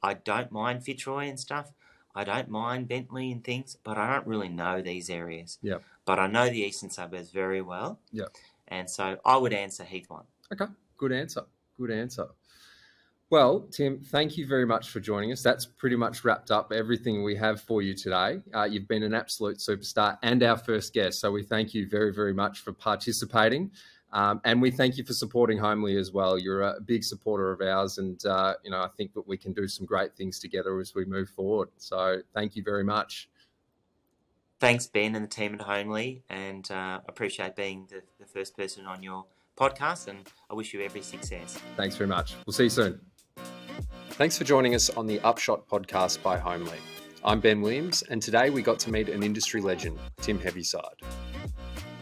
I 0.03 0.15
don't 0.15 0.53
mind 0.53 0.85
Fitzroy 0.85 1.29
and 1.29 1.39
stuff. 1.39 1.73
I 2.15 2.25
don't 2.25 2.49
mind 2.49 2.89
Bentleigh 2.89 3.31
and 3.31 3.45
things, 3.45 3.77
but 3.85 3.97
I 3.97 4.13
don't 4.13 4.27
really 4.27 4.49
know 4.49 4.81
these 4.81 5.11
areas. 5.11 5.59
Yeah. 5.63 5.79
But 6.05 6.19
I 6.19 6.27
know 6.27 6.49
the 6.49 6.61
eastern 6.61 6.91
suburbs 6.91 7.31
very 7.31 7.63
well. 7.63 7.99
Yeah. 8.13 8.27
And 8.69 8.89
so 8.89 9.19
I 9.25 9.37
would 9.37 9.53
answer 9.53 9.85
Heathmont. 9.85 10.25
Okay, 10.53 10.67
good 10.97 11.13
answer. 11.13 11.43
Good 11.79 11.91
answer. 11.91 12.27
Well, 13.31 13.67
Tim, 13.71 14.01
thank 14.01 14.39
you 14.39 14.47
very 14.47 14.65
much 14.65 14.89
for 14.89 15.01
joining 15.01 15.33
us. 15.33 15.43
That's 15.43 15.67
pretty 15.67 15.97
much 15.97 16.25
wrapped 16.25 16.51
up 16.51 16.73
everything 16.73 17.23
we 17.23 17.37
have 17.37 17.61
for 17.61 17.83
you 17.83 17.93
today. 17.93 18.41
Uh, 18.55 18.65
you've 18.65 18.89
been 18.89 19.03
an 19.03 19.13
absolute 19.13 19.59
superstar 19.59 20.17
and 20.23 20.43
our 20.43 20.57
first 20.57 20.95
guest. 20.95 21.21
So 21.21 21.31
we 21.31 21.43
thank 21.43 21.75
you 21.75 21.87
very, 21.87 22.13
very 22.13 22.33
much 22.33 22.61
for 22.61 22.73
participating. 22.73 23.71
Um, 24.15 24.41
and 24.45 24.63
we 24.63 24.71
thank 24.71 24.97
you 24.97 25.05
for 25.05 25.13
supporting 25.13 25.59
Homely 25.59 25.99
as 25.99 26.11
well. 26.11 26.39
You're 26.39 26.63
a 26.63 26.81
big 26.81 27.05
supporter 27.05 27.53
of 27.53 27.61
ours, 27.61 27.99
and 27.99 28.25
uh, 28.25 28.55
you 28.65 28.71
know 28.71 28.81
I 28.81 28.89
think 28.97 29.13
that 29.13 29.29
we 29.29 29.37
can 29.37 29.53
do 29.53 29.69
some 29.69 29.85
great 29.85 30.17
things 30.17 30.39
together 30.39 30.81
as 30.81 30.95
we 30.95 31.05
move 31.05 31.29
forward. 31.29 31.69
So 31.77 32.23
thank 32.33 32.57
you 32.57 32.63
very 32.63 32.85
much. 32.85 33.29
Thanks, 34.61 34.87
Ben, 34.87 35.15
and 35.15 35.23
the 35.23 35.29
team 35.29 35.53
at 35.53 35.61
Homely, 35.61 36.23
and 36.31 36.69
uh, 36.71 37.01
appreciate 37.07 37.55
being 37.55 37.87
the, 37.91 38.03
the 38.19 38.25
first 38.25 38.57
person 38.57 38.87
on 38.87 39.03
your 39.03 39.27
podcast. 39.59 40.09
And 40.09 40.27
I 40.51 40.55
wish 40.55 40.73
you 40.73 40.81
every 40.81 41.03
success. 41.03 41.61
Thanks 41.77 41.97
very 41.97 42.09
much. 42.09 42.35
We'll 42.47 42.55
see 42.55 42.65
you 42.65 42.71
soon. 42.71 42.99
Thanks 44.19 44.37
for 44.37 44.43
joining 44.43 44.75
us 44.75 44.91
on 44.91 45.07
the 45.07 45.21
Upshot 45.21 45.69
podcast 45.69 46.25
by 46.25 46.39
Homely. 46.39 46.79
I'm 47.23 47.39
Ben 47.39 47.61
Williams, 47.61 48.03
and 48.11 48.21
today 48.21 48.51
we 48.51 48.63
got 48.63 48.81
to 48.81 48.91
meet 48.91 49.09
an 49.09 49.23
industry 49.23 49.61
legend, 49.61 49.97
Tim 50.21 50.41
Heavyside. 50.41 51.05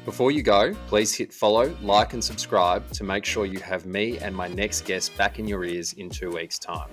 Before 0.07 0.31
you 0.31 0.43
go, 0.43 0.73
please 0.87 1.14
hit 1.14 1.31
follow, 1.31 1.77
like, 1.83 2.14
and 2.14 2.25
subscribe 2.25 2.91
to 2.93 3.05
make 3.05 3.27
sure 3.27 3.45
you 3.45 3.59
have 3.59 3.85
me 3.85 4.17
and 4.17 4.35
my 4.35 4.49
next 4.49 4.87
guest 4.87 5.14
back 5.19 5.39
in 5.39 5.47
your 5.47 5.62
ears 5.62 5.93
in 5.93 6.09
two 6.09 6.31
weeks' 6.31 6.59
time. 6.59 6.89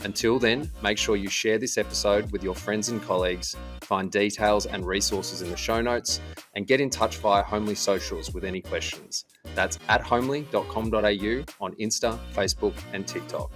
Until 0.00 0.38
then, 0.38 0.70
make 0.82 0.98
sure 0.98 1.16
you 1.16 1.30
share 1.30 1.56
this 1.56 1.78
episode 1.78 2.30
with 2.30 2.44
your 2.44 2.54
friends 2.54 2.90
and 2.90 3.02
colleagues, 3.02 3.56
find 3.80 4.12
details 4.12 4.66
and 4.66 4.86
resources 4.86 5.40
in 5.40 5.48
the 5.48 5.56
show 5.56 5.80
notes, 5.80 6.20
and 6.54 6.66
get 6.66 6.82
in 6.82 6.90
touch 6.90 7.16
via 7.16 7.42
Homely 7.42 7.76
socials 7.76 8.34
with 8.34 8.44
any 8.44 8.60
questions. 8.60 9.24
That's 9.54 9.78
at 9.88 10.02
homely.com.au 10.02 11.44
on 11.62 11.74
Insta, 11.76 12.18
Facebook, 12.34 12.74
and 12.92 13.08
TikTok. 13.08 13.50